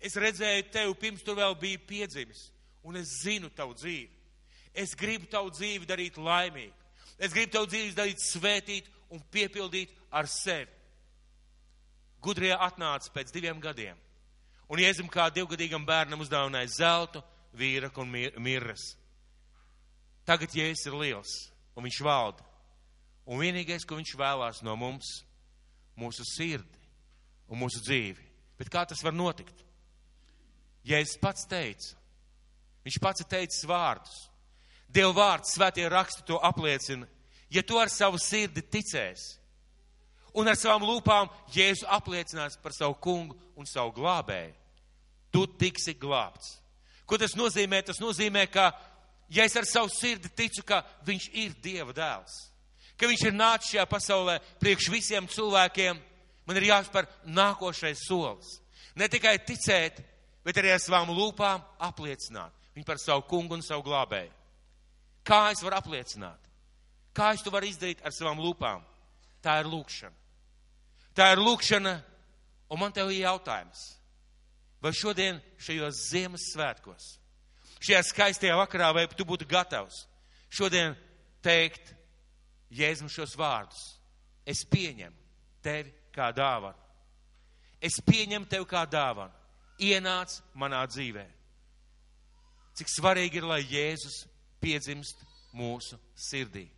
Es 0.00 0.16
redzēju 0.20 0.68
tevi 0.72 0.96
pirms 1.00 1.24
tu 1.24 1.32
vēl 1.36 1.56
biji 1.60 1.80
piedzimis, 1.88 2.50
un 2.84 2.98
es 3.00 3.14
zinu 3.22 3.48
tavu 3.48 3.76
dzīvi. 3.76 4.12
Es 4.76 4.92
gribu 4.98 5.28
tavu 5.32 5.52
dzīvi 5.54 5.88
darīt 5.88 6.18
laimīgu. 6.20 6.74
Es 7.16 7.32
gribu 7.32 7.54
tavu 7.54 7.70
dzīvi 7.72 7.94
darīt 7.96 8.20
svētīt 8.20 8.90
un 9.12 9.22
piepildīt 9.32 9.94
ar 10.12 10.28
sevi. 10.28 10.72
Gudrie 12.20 12.52
atnāca 12.52 13.12
pēc 13.14 13.30
diviem 13.32 13.60
gadiem, 13.62 13.96
un 14.68 14.80
Jēzum 14.82 15.08
kā 15.12 15.28
divgadīgam 15.30 15.84
bērnam 15.86 16.24
uzdāvināja 16.24 16.72
zeltu, 16.74 17.22
vīraku 17.54 18.02
un 18.02 18.14
mirras. 18.42 18.94
Tagad 20.26 20.54
Jēzus 20.56 20.88
ir 20.88 20.96
liels, 20.98 21.34
un 21.76 21.86
viņš 21.86 22.00
valda. 22.02 22.42
Un 23.26 23.40
vienīgais, 23.42 23.86
ko 23.86 23.98
viņš 23.98 24.14
vēlās 24.18 24.62
no 24.66 24.74
mums, 24.78 25.22
mūsu 25.98 26.26
sirdi 26.26 26.82
un 27.50 27.60
mūsu 27.62 27.82
dzīvi. 27.82 28.22
Bet 28.58 28.70
kā 28.72 28.84
tas 28.88 29.02
var 29.04 29.14
notikt? 29.14 29.64
Jēzus 30.86 31.18
pats 31.22 31.46
teica, 31.50 31.94
viņš 32.86 32.98
pats 33.02 33.22
ir 33.22 33.30
teicis 33.30 33.66
vārdus. 33.66 34.26
Dieva 34.86 35.12
vārds, 35.16 35.54
svētie 35.56 35.88
raksti 35.90 36.22
to 36.28 36.38
apliecina. 36.38 37.08
Ja 37.50 37.62
tu 37.62 37.78
ar 37.78 37.90
savu 37.90 38.18
sirdi 38.22 38.62
ticēsi 38.62 39.40
un 40.36 40.50
ar 40.50 40.58
savām 40.58 40.84
lūpām 40.84 41.30
Jēzu 41.54 41.88
apliecinās 41.90 42.58
par 42.62 42.74
savu 42.76 42.96
kungu 43.00 43.36
un 43.56 43.68
savu 43.68 43.94
glābēju, 43.96 44.54
tu 45.32 45.46
tiksi 45.58 45.96
glābts. 45.98 46.58
Ko 47.06 47.18
tas 47.18 47.36
nozīmē? 47.38 47.82
Tas 47.86 48.00
nozīmē, 48.02 48.46
ka 48.50 48.72
ja 49.30 49.46
es 49.46 49.56
ar 49.56 49.66
savu 49.68 49.90
sirdi 49.92 50.30
ticu, 50.34 50.64
ka 50.66 50.82
viņš 51.06 51.28
ir 51.34 51.54
Dieva 51.62 51.94
dēls, 51.94 52.34
ka 52.98 53.08
viņš 53.10 53.26
ir 53.28 53.36
nācis 53.36 53.74
šajā 53.74 53.86
pasaulē 53.90 54.36
priekš 54.60 54.90
visiem 54.92 55.28
cilvēkiem, 55.30 56.00
man 56.46 56.58
ir 56.58 56.70
jāspēr 56.70 57.08
nākošais 57.26 58.06
solis. 58.08 58.58
Ne 58.96 59.08
tikai 59.12 59.36
ticēt, 59.44 60.00
bet 60.46 60.58
arī 60.58 60.72
ar 60.74 60.82
savām 60.82 61.12
lūpām 61.14 61.62
apliecināt 61.84 62.54
viņu 62.76 62.86
par 62.86 63.00
savu 63.00 63.24
kungu 63.28 63.56
un 63.56 63.64
savu 63.64 63.84
glābēju. 63.86 64.32
Kā 65.26 65.48
es 65.50 65.62
varu 65.64 65.78
apliecināt? 65.80 66.38
Kā 67.16 67.32
es 67.34 67.42
to 67.42 67.50
varu 67.50 67.66
izdarīt 67.70 68.02
ar 68.04 68.12
savām 68.12 68.38
lūpām? 68.44 68.84
Tā 69.42 69.58
ir 69.62 69.70
lūkšana. 69.72 70.14
Tā 71.16 71.30
ir 71.32 71.40
lūkšana, 71.40 71.94
un 72.68 72.80
man 72.80 72.92
tev 72.92 73.08
ir 73.10 73.24
jautājums. 73.24 73.86
Vai 74.86 74.92
šodien 74.94 75.40
šajos 75.58 75.98
Ziemassvētkos, 76.12 77.06
šajā 77.82 78.02
skaistajā 78.06 78.54
vakarā, 78.54 78.92
vai 78.94 79.08
tu 79.10 79.24
būtu 79.26 79.48
gatavs 79.50 80.04
šodien 80.54 80.94
teikt 81.42 81.90
Jēzum 82.70 83.10
šos 83.10 83.34
vārdus? 83.34 83.80
Es 84.46 84.62
pieņemu 84.70 85.16
tevi 85.66 85.90
kā 86.14 86.28
dāvanu. 86.30 86.78
Es 87.82 87.98
pieņemu 87.98 88.46
tevi 88.46 88.68
kā 88.70 88.84
dāvanu. 88.86 89.34
Ienāc 89.82 90.38
manā 90.54 90.84
dzīvē. 90.86 91.26
Cik 92.78 92.92
svarīgi 92.94 93.42
ir, 93.42 93.50
lai 93.50 93.64
Jēzus 93.66 94.22
piedzimst 94.62 95.26
mūsu 95.56 95.98
sirdī. 96.14 96.68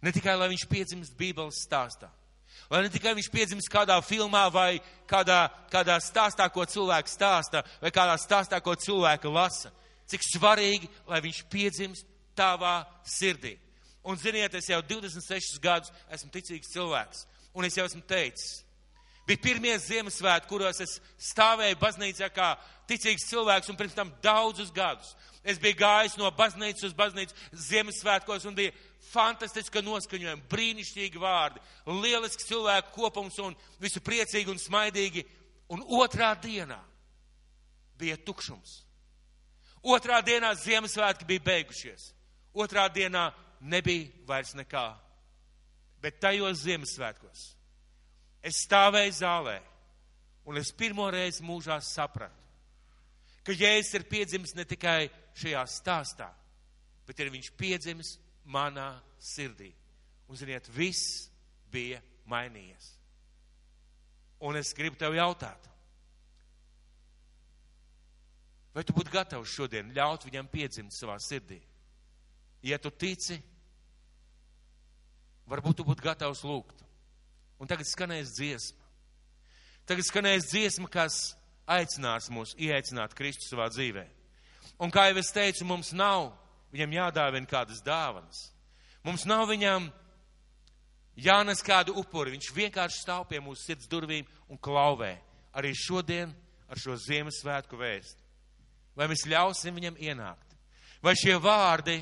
Ne 0.00 0.12
tikai, 0.16 0.38
lai 0.40 0.48
viņš 0.54 0.64
piedzimst 0.70 1.16
Bībeles 1.20 1.60
stāstā, 1.66 2.08
lai 2.70 2.82
ne 2.84 2.92
tikai 2.92 3.14
viņš 3.16 3.30
piedzimst 3.32 3.70
kādā 3.72 3.96
filmā 4.04 4.46
vai 4.52 4.80
kādā, 5.10 5.48
kādā 5.72 5.98
stāstā, 6.02 6.48
ko 6.52 6.64
cilvēks 6.64 7.16
stāsta, 7.18 7.64
vai 7.82 7.92
kādā 7.94 8.16
stāstā, 8.20 8.60
ko 8.64 8.74
cilvēka 8.74 9.32
lasa. 9.32 9.72
Cik 10.10 10.24
svarīgi, 10.26 10.90
lai 11.08 11.22
viņš 11.24 11.44
piedzimst 11.52 12.08
tavā 12.36 12.82
sirdī. 13.08 13.56
Un 14.04 14.18
ziniet, 14.20 14.54
es 14.54 14.68
jau 14.68 14.82
26 14.84 15.56
gadus 15.64 15.92
esmu 16.12 16.28
ticīgs 16.34 16.72
cilvēks, 16.74 17.24
un 17.56 17.64
es 17.64 17.78
jau 17.78 17.86
esmu 17.88 18.02
teicis, 18.04 18.58
bija 19.24 19.40
pirmie 19.40 19.72
Ziemassvētki, 19.80 20.50
kuros 20.50 20.82
es 20.84 20.98
stāvēju 21.30 21.78
baznīcā 21.80 22.28
kā 22.34 22.50
ticīgs 22.90 23.24
cilvēks, 23.30 23.70
un 23.72 23.78
pirms 23.80 23.96
tam 23.96 24.12
daudzus 24.22 24.72
gadus. 24.74 25.14
Es 25.44 25.60
biju 25.60 25.78
gājis 25.80 26.18
no 26.20 26.28
baznīcas 26.36 26.90
uz 26.90 26.96
baznīcu 26.96 27.36
Ziemassvētkos 27.66 28.44
un 28.48 28.56
bija 28.56 28.72
fantastiska 29.10 29.82
noskaņojuma, 29.84 30.48
brīnišķīgi 30.50 31.20
vārdi, 31.20 31.62
lielisks 32.02 32.48
cilvēku 32.48 32.94
kopums 32.96 33.38
un 33.42 33.56
visu 33.82 34.02
priecīgi 34.04 34.50
un 34.52 34.60
smaidīgi. 34.60 35.24
Un 35.72 35.84
otrā 35.96 36.34
dienā 36.36 36.78
bija 37.98 38.18
tukšums. 38.20 38.82
Otrā 39.84 40.20
dienā 40.24 40.52
Ziemassvētki 40.56 41.26
bija 41.28 41.44
beigušies. 41.44 42.10
Otrā 42.54 42.86
dienā 42.92 43.30
nebija 43.60 44.10
vairs 44.28 44.54
nekā. 44.56 44.86
Bet 46.04 46.20
tajos 46.20 46.64
Ziemassvētkos 46.64 47.44
es 48.44 48.60
stāvēju 48.66 49.14
zālē 49.16 49.58
un 50.44 50.60
es 50.60 50.72
pirmo 50.76 51.06
reizi 51.12 51.44
mūžā 51.44 51.78
sapratu, 51.80 52.42
ka 53.44 53.52
Jēzus 53.52 53.96
ir 53.96 54.04
piedzimis 54.08 54.54
ne 54.56 54.64
tikai 54.68 55.08
šajā 55.36 55.62
stāstā, 55.68 56.28
bet 57.08 57.20
ir 57.20 57.32
viņš 57.32 57.50
piedzimis 57.56 58.14
manā 58.44 58.90
sirdī. 59.20 59.72
Un, 60.28 60.38
ziniet, 60.38 60.68
viss 60.72 61.28
bija 61.72 62.00
mainījies. 62.30 62.90
Un 64.44 64.58
es 64.60 64.72
gribu 64.76 64.98
tev 65.00 65.14
jautāt, 65.16 65.70
vai 68.74 68.84
tu 68.84 68.96
būtu 68.96 69.12
gatavs 69.14 69.52
šodien 69.54 69.92
ļaut 69.94 70.26
viņam 70.26 70.50
piedzimt 70.50 70.94
savā 70.96 71.16
sirdī? 71.22 71.60
Ja 72.64 72.78
tu 72.80 72.90
tici, 72.90 73.36
varbūt 75.48 75.80
tu 75.80 75.86
būtu 75.86 76.04
gatavs 76.04 76.42
lūgt. 76.44 76.80
Un 77.60 77.70
tagad 77.70 77.86
skanēs 77.88 78.34
dziesma. 78.34 78.80
Tagad 79.88 80.06
skanēs 80.08 80.48
dziesma, 80.48 80.88
kas 80.88 81.34
aicinās 81.68 82.30
mūs 82.32 82.54
ieaicināt 82.60 83.14
Kristu 83.16 83.46
savā 83.46 83.68
dzīvē. 83.72 84.04
Un 84.80 84.92
kā 84.92 85.06
jau 85.10 85.20
es 85.20 85.30
teicu, 85.32 85.66
mums 85.68 85.92
nav 85.96 86.32
viņam 86.74 86.96
jādāvina 86.98 87.50
kādas 87.50 87.82
dāvanas. 87.86 88.48
Mums 89.06 89.26
nav 89.28 89.46
viņam 89.50 89.86
jānes 91.16 91.62
kādu 91.64 91.94
upuri. 92.00 92.34
Viņš 92.34 92.50
vienkārši 92.56 93.02
stāv 93.04 93.28
pie 93.30 93.40
mūsu 93.42 93.62
sirds 93.62 93.88
durvīm 93.90 94.26
un 94.50 94.58
klauvē. 94.58 95.14
Arī 95.54 95.74
šodien 95.76 96.32
ar 96.68 96.80
šo 96.80 96.96
Ziemassvētku 96.98 97.78
vēstu. 97.78 98.18
Vai 98.94 99.08
mēs 99.10 99.26
ļausim 99.26 99.74
viņam 99.74 99.98
ienākt? 100.02 100.54
Vai 101.02 101.14
šie 101.18 101.34
vārdi 101.42 101.98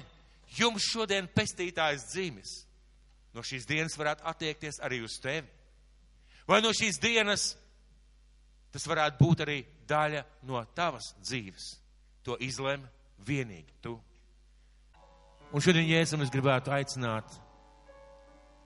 jums 0.59 0.85
šodien 0.93 1.29
pestītājs 1.33 2.07
dzīves 2.13 2.53
no 3.33 3.43
šīs 3.45 3.65
dienas 3.67 3.97
varētu 3.97 4.27
attiekties 4.29 4.79
arī 4.85 5.01
uz 5.05 5.17
tevi? 5.21 5.49
Vai 6.49 6.61
no 6.63 6.73
šīs 6.77 7.01
dienas 7.01 7.53
tas 8.73 8.87
varētu 8.89 9.21
būt 9.21 9.45
arī 9.45 9.59
daļa 9.89 10.23
no 10.49 10.63
tavas 10.77 11.13
dzīves? 11.21 11.73
To 12.23 12.37
izlem 12.39 12.85
vienīgi 13.27 13.81
tu. 13.83 13.97
Un 15.53 15.61
šodien, 15.61 15.85
Jēzum, 15.85 16.23
es 16.25 16.33
gribētu 16.33 16.73
aicināt. 16.73 17.29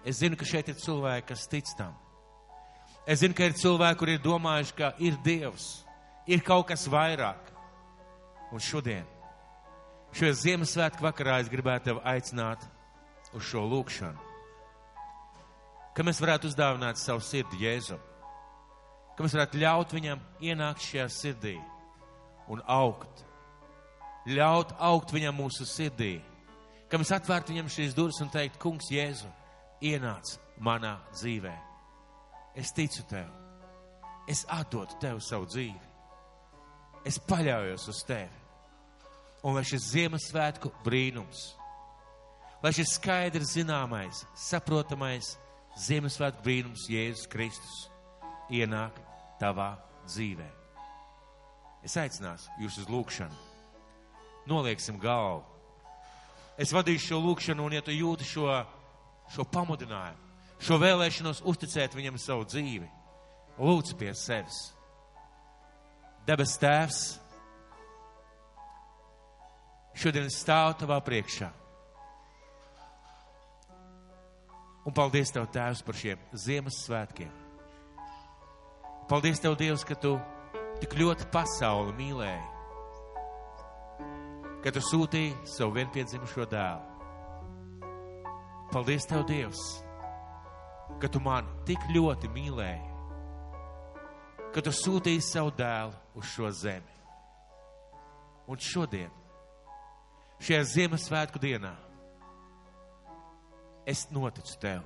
Es 0.07 0.21
zinu, 0.21 0.39
ka 0.39 0.47
šeit 0.47 0.69
ir 0.71 0.79
cilvēki, 0.79 1.27
kas 1.33 1.49
tic 1.51 1.71
tam. 1.79 1.97
Es 3.07 3.21
zinu, 3.23 3.35
ka 3.35 3.49
ir 3.49 3.57
cilvēki, 3.59 3.99
kuri 3.99 4.15
ir 4.17 4.23
domājuši, 4.23 4.77
ka 4.79 4.93
ir 5.03 5.19
Dievs, 5.25 5.67
ir 6.31 6.45
kaut 6.47 6.69
kas 6.71 6.87
vairāk. 6.91 7.51
Un 8.55 8.63
šodien, 8.63 9.05
šajā 10.15 10.39
Ziemassvētku 10.45 11.03
vakarā, 11.03 11.41
es 11.43 11.51
gribētu 11.51 11.91
tevi 11.91 12.05
aicināt 12.07 12.63
uz 13.35 13.43
šo 13.51 13.67
lūkšanu. 13.67 14.23
Ka 15.97 16.07
mēs 16.07 16.23
varētu 16.23 16.53
uzdāvināt 16.53 17.01
savu 17.03 17.25
sirdi 17.25 17.65
Jēzum. 17.65 18.03
Ka 19.17 19.25
mēs 19.25 19.35
varētu 19.35 19.63
ļaut 19.63 19.95
viņam 19.97 20.23
ienākt 20.45 20.87
šajā 20.87 21.09
sirdī 21.11 21.57
un 22.53 22.63
augt 22.71 23.27
ļaut 24.27 24.75
augt 24.83 25.13
viņam 25.15 25.37
mūsu 25.39 25.67
sirdī, 25.69 26.19
ka 26.91 27.01
mēs 27.01 27.13
atvērtu 27.17 27.55
viņam 27.55 27.71
šīs 27.73 27.95
durvis 27.97 28.21
un 28.23 28.31
teikt, 28.33 28.59
kungs, 28.63 28.91
Jēzu, 28.93 29.29
ienāc 29.85 30.37
manā 30.63 30.97
dzīvē. 31.15 31.55
Es 32.57 32.73
ticu 32.77 33.05
tev. 33.11 33.29
Es 34.31 34.45
atdodu 34.51 34.99
tev 35.03 35.21
savu 35.23 35.47
dzīvi. 35.51 35.85
Es 37.07 37.21
paļaujos 37.23 37.87
uz 37.93 38.03
tevi. 38.09 38.43
Un 39.47 39.55
lai 39.55 39.63
šis 39.69 39.93
Ziemassvētku 39.93 40.73
brīnums, 40.83 41.43
lai 42.65 42.73
šis 42.75 42.97
skaidrs 42.97 43.53
zināmais, 43.55 44.25
saprotamais 44.49 45.37
Ziemassvētku 45.87 46.43
brīnums 46.43 46.89
Jēzus 46.91 47.29
Kristus 47.31 47.83
ienāk 48.51 48.99
tavā 49.39 49.77
dzīvē. 50.09 50.49
Es 51.87 51.95
aicināšu 52.01 52.57
jūs 52.65 52.81
uz 52.83 52.91
lūgšanu 52.91 53.47
nolieksim 54.47 54.99
galvu. 54.99 55.45
Es 56.61 56.73
vadīšu 56.73 57.13
šo 57.13 57.21
lūkšanu, 57.21 57.67
un 57.67 57.77
ja 57.77 57.85
tu 57.85 57.93
jūti 57.93 58.25
šo 58.25 58.49
šo 59.33 59.47
pamudinājumu, 59.51 60.23
šo 60.63 60.79
vēlēšanos 60.81 61.43
uzticēt 61.47 61.97
viņam 61.97 62.19
savu 62.21 62.47
dzīvi. 62.49 62.89
Lūdzu 63.57 63.97
pie 63.99 64.13
sevis. 64.17 64.59
Debes 66.27 66.57
Tēvs, 66.61 67.01
šodien 69.97 70.29
stāv 70.33 70.75
tavā 70.81 70.99
priekšā. 71.07 71.49
Un 74.87 74.95
paldies 74.95 75.33
Tev, 75.35 75.49
Tēvs, 75.55 75.83
par 75.87 75.99
šiem 75.99 76.21
Ziemassvētkiem. 76.35 77.31
Paldies 79.11 79.41
Tev, 79.43 79.57
Dievs, 79.59 79.87
ka 79.87 79.97
Tu 79.99 80.13
tik 80.83 80.99
ļoti 80.99 81.27
pasauli 81.33 81.95
mīlēji, 81.97 82.45
ka 84.67 84.73
Tu 84.75 84.81
sūtīji 84.83 85.31
savu 85.47 85.77
vienpiedzimušo 85.77 86.43
dēlu. 86.51 87.85
Paldies 88.73 89.07
Tev, 89.07 89.23
Dievs, 89.29 89.61
ka 90.99 91.07
Tu 91.07 91.23
mani 91.23 91.47
tik 91.69 91.87
ļoti 91.95 92.27
mīlēji, 92.35 92.83
ka 94.51 94.67
Tu 94.67 94.75
sūtīji 94.75 95.23
savu 95.23 95.55
dēlu 95.55 95.95
uz 96.19 96.27
šo 96.33 96.51
zemi. 96.51 96.99
Un 98.51 98.59
šodien, 98.59 99.15
šajā 100.43 100.67
Ziemassvētku 100.75 101.39
dienā, 101.47 101.77
es 103.87 104.09
noticu 104.11 104.59
Tev. 104.59 104.83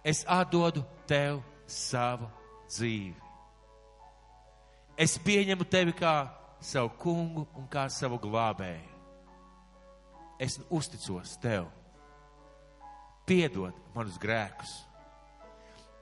Es 0.00 0.24
atdodu 0.24 0.80
Tev 1.04 1.44
savu 1.68 2.32
dzīvi. 2.72 3.18
Es 4.96 5.20
pieņemu 5.20 5.68
Tevi 5.68 5.92
kā 5.92 6.22
savu 6.62 6.92
kungu 7.02 7.46
un 7.58 7.66
kā 7.70 7.88
savu 7.90 8.18
glābēju. 8.22 8.90
Es 10.42 10.58
uzticos 10.70 11.36
Tev. 11.42 11.68
Piedod 13.26 13.76
manus 13.94 14.16
grēkus, 14.18 14.70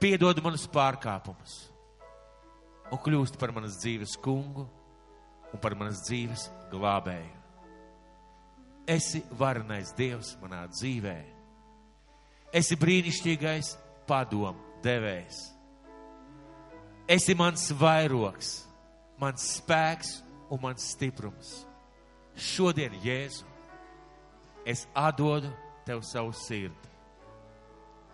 piedod 0.01 0.39
manus 0.45 0.65
pārkāpumus 0.73 1.59
un 2.91 3.01
kļūst 3.05 3.37
par 3.39 3.53
manas 3.55 3.77
dzīves 3.83 4.17
kungu 4.25 4.65
un 5.51 5.61
par 5.61 5.77
manas 5.79 6.01
dzīves 6.07 6.47
glābēju. 6.73 7.37
Esi 8.91 9.21
varenais 9.39 9.93
Dievs 9.95 10.33
manā 10.41 10.65
dzīvē. 10.73 11.19
Esi 12.57 12.79
brīnišķīgais 12.81 13.75
padomu 14.09 14.81
devējs. 14.83 15.39
Esi 17.11 17.37
mans 17.39 17.69
vairoks, 17.77 18.51
mans 19.21 19.45
spēks 19.59 20.17
un 20.51 20.61
mans 20.63 20.87
stiprums. 20.93 21.53
Šodien, 22.37 22.95
Jēzu, 23.05 23.47
es 24.67 24.87
atdodu 24.95 25.51
tev 25.87 26.03
savu 26.07 26.35
sirdi. 26.37 26.91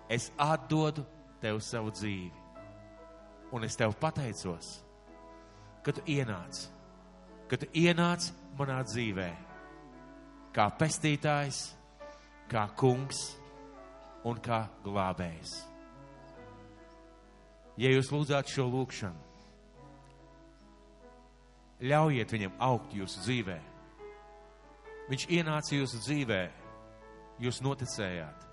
Es 0.08 0.30
atdodu 0.38 1.04
tev 1.42 1.60
savu 1.64 1.90
dzīvi. 1.94 2.44
Un 3.54 3.64
es 3.66 3.76
tev 3.78 3.94
pateicos, 4.00 4.80
ka 5.86 5.94
tu 5.94 6.02
ienāc, 6.10 6.66
ka 7.50 7.58
tu 7.62 7.68
ienāc 7.74 8.30
manā 8.58 8.80
dzīvē 8.86 9.30
kā 10.56 10.70
pestītājs, 10.80 11.58
kā 12.48 12.64
kungs 12.80 13.34
un 14.24 14.38
kā 14.40 14.64
glābējs. 14.86 15.58
Ja 17.76 17.90
jūs 17.92 18.08
lūdzāt 18.08 18.48
šo 18.48 18.64
lūgšanu, 18.72 19.25
ļaujiet 21.82 22.32
viņam 22.32 22.56
augt 22.62 22.94
jūsu 22.96 23.22
dzīvē. 23.24 23.58
Viņš 25.10 25.26
ienāca 25.36 25.76
jūsu 25.76 26.00
dzīvē, 26.02 26.40
jūs 27.42 27.60
noticējāt. 27.62 28.46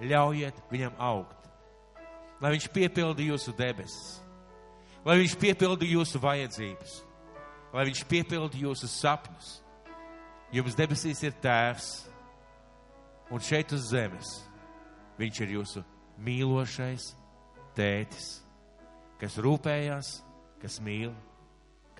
Ļaujiet 0.00 0.58
viņam 0.72 0.96
augt, 0.96 1.48
lai 2.40 2.54
viņš 2.56 2.70
piepildi 2.72 3.28
jūsu 3.28 3.52
debesis, 3.56 4.20
lai 5.04 5.18
viņš 5.20 5.34
piepildi 5.40 5.90
jūsu 5.92 6.20
vajadzības, 6.20 6.94
lai 7.76 7.84
viņš 7.90 8.06
piepildi 8.08 8.62
jūsu 8.64 8.88
sapņus 8.88 9.58
Jums 10.50 10.74
debesīs 10.74 11.20
ir 11.22 11.34
tēvs, 11.38 11.88
un 13.30 13.38
šeit 13.38 13.70
uz 13.70 13.84
zemes 13.92 14.30
viņš 15.20 15.36
ir 15.44 15.52
jūsu 15.54 15.82
mīlošais 16.26 17.04
tētis, 17.76 18.40
kas 19.20 19.38
rūpējās, 19.38 20.08
kas 20.58 20.80
mīl, 20.82 21.12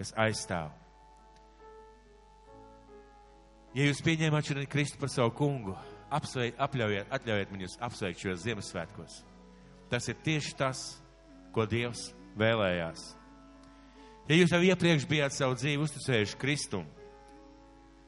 kas 0.00 0.12
aizstāv. 0.18 0.72
Ja 3.76 3.86
jūs 3.86 4.02
pieņēmāt 4.02 4.50
šodien 4.50 4.70
Kristu 4.70 4.98
par 4.98 5.12
savu 5.12 5.30
kungu, 5.38 5.76
apsveic, 6.10 6.56
apļaujiet, 6.58 7.12
atļaujiet 7.14 7.52
man 7.52 7.62
jūs 7.62 7.76
apsveikt 7.86 8.24
šajos 8.24 8.46
Ziemassvētkos. 8.48 9.20
Tas 9.92 10.08
ir 10.10 10.18
tieši 10.26 10.56
tas, 10.58 10.80
ko 11.54 11.68
Dievs 11.70 12.08
vēlējās. 12.38 13.12
Ja 14.30 14.38
jūs 14.38 14.54
jau 14.54 14.62
iepriekš 14.64 15.06
bijāt 15.10 15.34
savu 15.34 15.54
dzīvi 15.58 15.84
uzticējuši 15.84 16.40
Kristumu, 16.40 16.90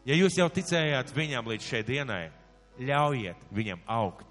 Ja 0.03 0.17
jūs 0.19 0.35
jau 0.35 0.49
ticējāt 0.51 1.13
viņam 1.15 1.47
līdz 1.53 1.67
šai 1.69 1.81
dienai, 1.87 2.23
ļaujiet 2.83 3.43
viņam 3.55 3.83
augt. 3.87 4.27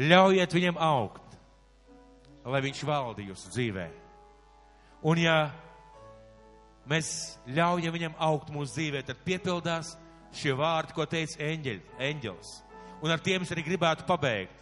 Ļaujiet 0.00 0.54
viņam 0.54 0.78
augt, 0.80 1.34
lai 2.48 2.62
viņš 2.64 2.80
valda 2.88 3.24
jūsu 3.26 3.50
dzīvē. 3.52 3.88
Un 5.10 5.20
ja 5.20 5.36
mēs 6.88 7.38
ļaujam 7.46 7.94
viņam 7.94 8.16
augt 8.28 8.52
mūsu 8.52 8.74
dzīvē, 8.76 9.02
tad 9.06 9.20
piepildās 9.26 9.94
šie 10.34 10.54
vārdi, 10.56 10.94
ko 10.96 11.06
teica 11.08 11.40
eņģeļ, 11.44 11.80
eņģels. 12.10 12.54
Un 13.04 13.14
ar 13.14 13.22
tiem 13.22 13.44
es 13.44 13.52
arī 13.54 13.64
gribētu 13.66 14.06
pabeigt. 14.08 14.54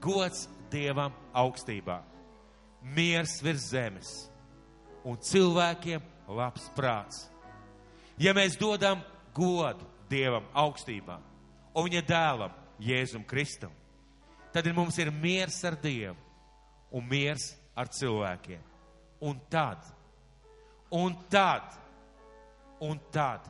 Gods 0.00 0.46
Dievam 0.70 1.14
augstībā, 1.36 2.00
miers 2.82 3.36
virs 3.44 3.68
zemes 3.70 4.10
un 5.06 5.18
cilvēkiem 5.22 6.02
labs 6.34 6.66
prāts. 6.74 7.26
Ja 8.18 8.34
mēs 8.34 8.58
dodam 8.58 9.02
godu 9.36 9.86
Dievam 10.10 10.46
augstībā 10.56 11.20
un 11.76 11.86
viņa 11.86 12.02
dēlam 12.08 12.54
Jēzum 12.82 13.24
Kristum, 13.28 13.72
tad 14.52 14.66
mums 14.74 14.98
ir 14.98 15.12
miers 15.14 15.58
ar 15.64 15.78
Dievu 15.80 16.16
un 16.90 17.06
miers 17.08 17.52
ar 17.76 17.90
cilvēkiem. 17.92 18.62
Un 19.26 19.38
tad, 19.50 19.80
un 20.90 21.16
tad, 21.30 21.74
un 22.80 23.00
tad 23.12 23.46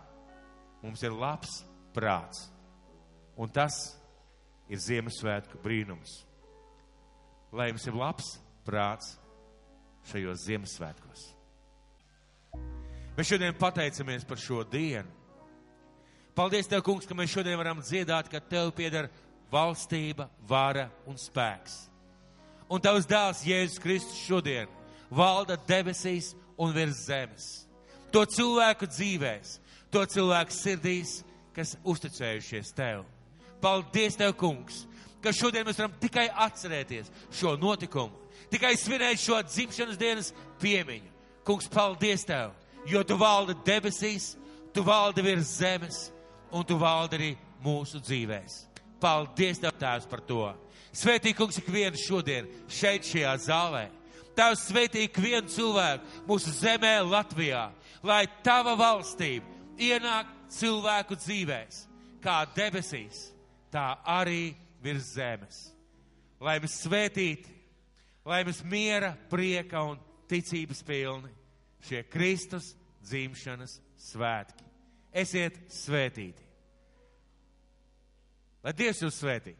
mums 0.82 1.02
ir 1.02 1.14
labs 1.14 1.62
prāts. 1.94 2.46
Un 3.36 3.50
tas 3.52 3.74
ir 4.68 4.80
Ziemassvētku 4.80 5.60
brīnums. 5.62 6.22
Lai 7.52 7.70
jums 7.70 7.86
ir 7.86 7.96
labs 7.96 8.36
prāts 8.66 9.14
šajos 10.10 10.46
Ziemassvētkos. 10.46 11.26
Mēs 13.16 13.30
šodien 13.30 13.56
pateicamies 13.56 14.26
par 14.28 14.40
šo 14.40 14.62
dienu. 14.68 15.08
Paldies, 16.36 16.68
Tev, 16.68 16.82
Kungs, 16.84 17.06
ka 17.08 17.16
mēs 17.16 17.32
šodien 17.32 17.56
varam 17.56 17.80
dziedāt, 17.80 18.28
ka 18.28 18.42
Tev 18.44 18.74
pieder 18.76 19.08
valstība, 19.52 20.28
vara 20.44 20.90
un 21.08 21.16
spēks. 21.16 21.86
Un 22.68 22.82
Tavs 22.82 23.06
dēls 23.08 23.44
Jēzus 23.46 23.80
Kristus 23.80 24.18
šodien 24.26 24.68
valda 25.08 25.56
debesīs 25.68 26.34
un 26.58 26.74
virs 26.74 27.04
zemes. 27.06 27.46
To 28.12 28.24
cilvēku 28.24 28.88
dzīvēs, 28.88 29.58
to 29.92 30.04
cilvēku 30.08 30.54
sirdīs, 30.54 31.20
kas 31.56 31.74
uzticējušies 31.84 32.72
Tev. 32.76 33.04
Paldies, 33.60 34.16
Tev, 34.16 34.34
Kungs, 34.38 34.84
ka 35.24 35.32
šodien 35.34 35.66
mēs 35.66 35.80
varam 35.80 35.94
tikai 36.00 36.28
atcerēties 36.46 37.10
šo 37.34 37.56
notikumu, 37.60 38.14
tikai 38.52 38.74
svinēt 38.78 39.20
šo 39.20 39.40
dzimšanas 39.44 40.00
dienas 40.00 40.32
piemiņu. 40.62 41.12
Kungs, 41.46 41.68
paldies 41.72 42.26
Tev, 42.26 42.52
jo 42.86 43.02
Tu 43.06 43.16
valdi 43.18 43.56
debesīs, 43.66 44.34
Tu 44.74 44.84
valdi 44.84 45.24
virs 45.24 45.56
zemes 45.58 46.06
un 46.52 46.64
tu 46.64 46.76
valdi 46.78 47.16
arī 47.18 47.30
mūsu 47.64 48.00
dzīvēs. 48.00 48.64
Paldies, 49.00 49.60
Tev, 49.60 49.74
Tēvs, 49.80 50.08
par 50.08 50.22
to. 50.24 50.44
Svētī, 50.96 51.34
kungs, 51.36 51.58
ikvienu 51.60 51.98
šodien 52.00 52.48
šeit, 52.72 53.04
šajā 53.04 53.34
zālē. 53.44 53.86
Tēvs, 54.36 54.66
svētī 54.68 55.06
ikvienu 55.06 55.48
cilvēku 55.48 56.26
mūsu 56.28 56.52
zemē, 56.58 56.98
Latvijā, 57.08 57.70
lai 58.04 58.24
Tava 58.44 58.76
valstība 58.78 59.48
ienāk 59.80 60.28
cilvēku 60.52 61.16
dzīvēs, 61.20 61.82
kā 62.24 62.42
debesīs, 62.56 63.30
tā 63.72 63.94
arī 64.04 64.54
virs 64.84 65.14
zemes. 65.16 65.62
Lai 66.40 66.58
mēs 66.60 66.76
svētīti, 66.84 67.52
lai 68.28 68.42
mēs 68.44 68.62
miera, 68.64 69.14
prieka 69.30 69.82
un 69.88 70.00
ticības 70.28 70.82
pilni 70.84 71.32
šie 71.86 72.02
Kristus 72.10 72.74
dzimšanas 73.06 73.78
svētki. 74.10 74.64
Esiet 75.16 75.56
svētīti! 75.72 76.44
Lai 78.66 78.74
Dievs 78.76 79.00
jūs 79.04 79.22
svētī! 79.22 79.54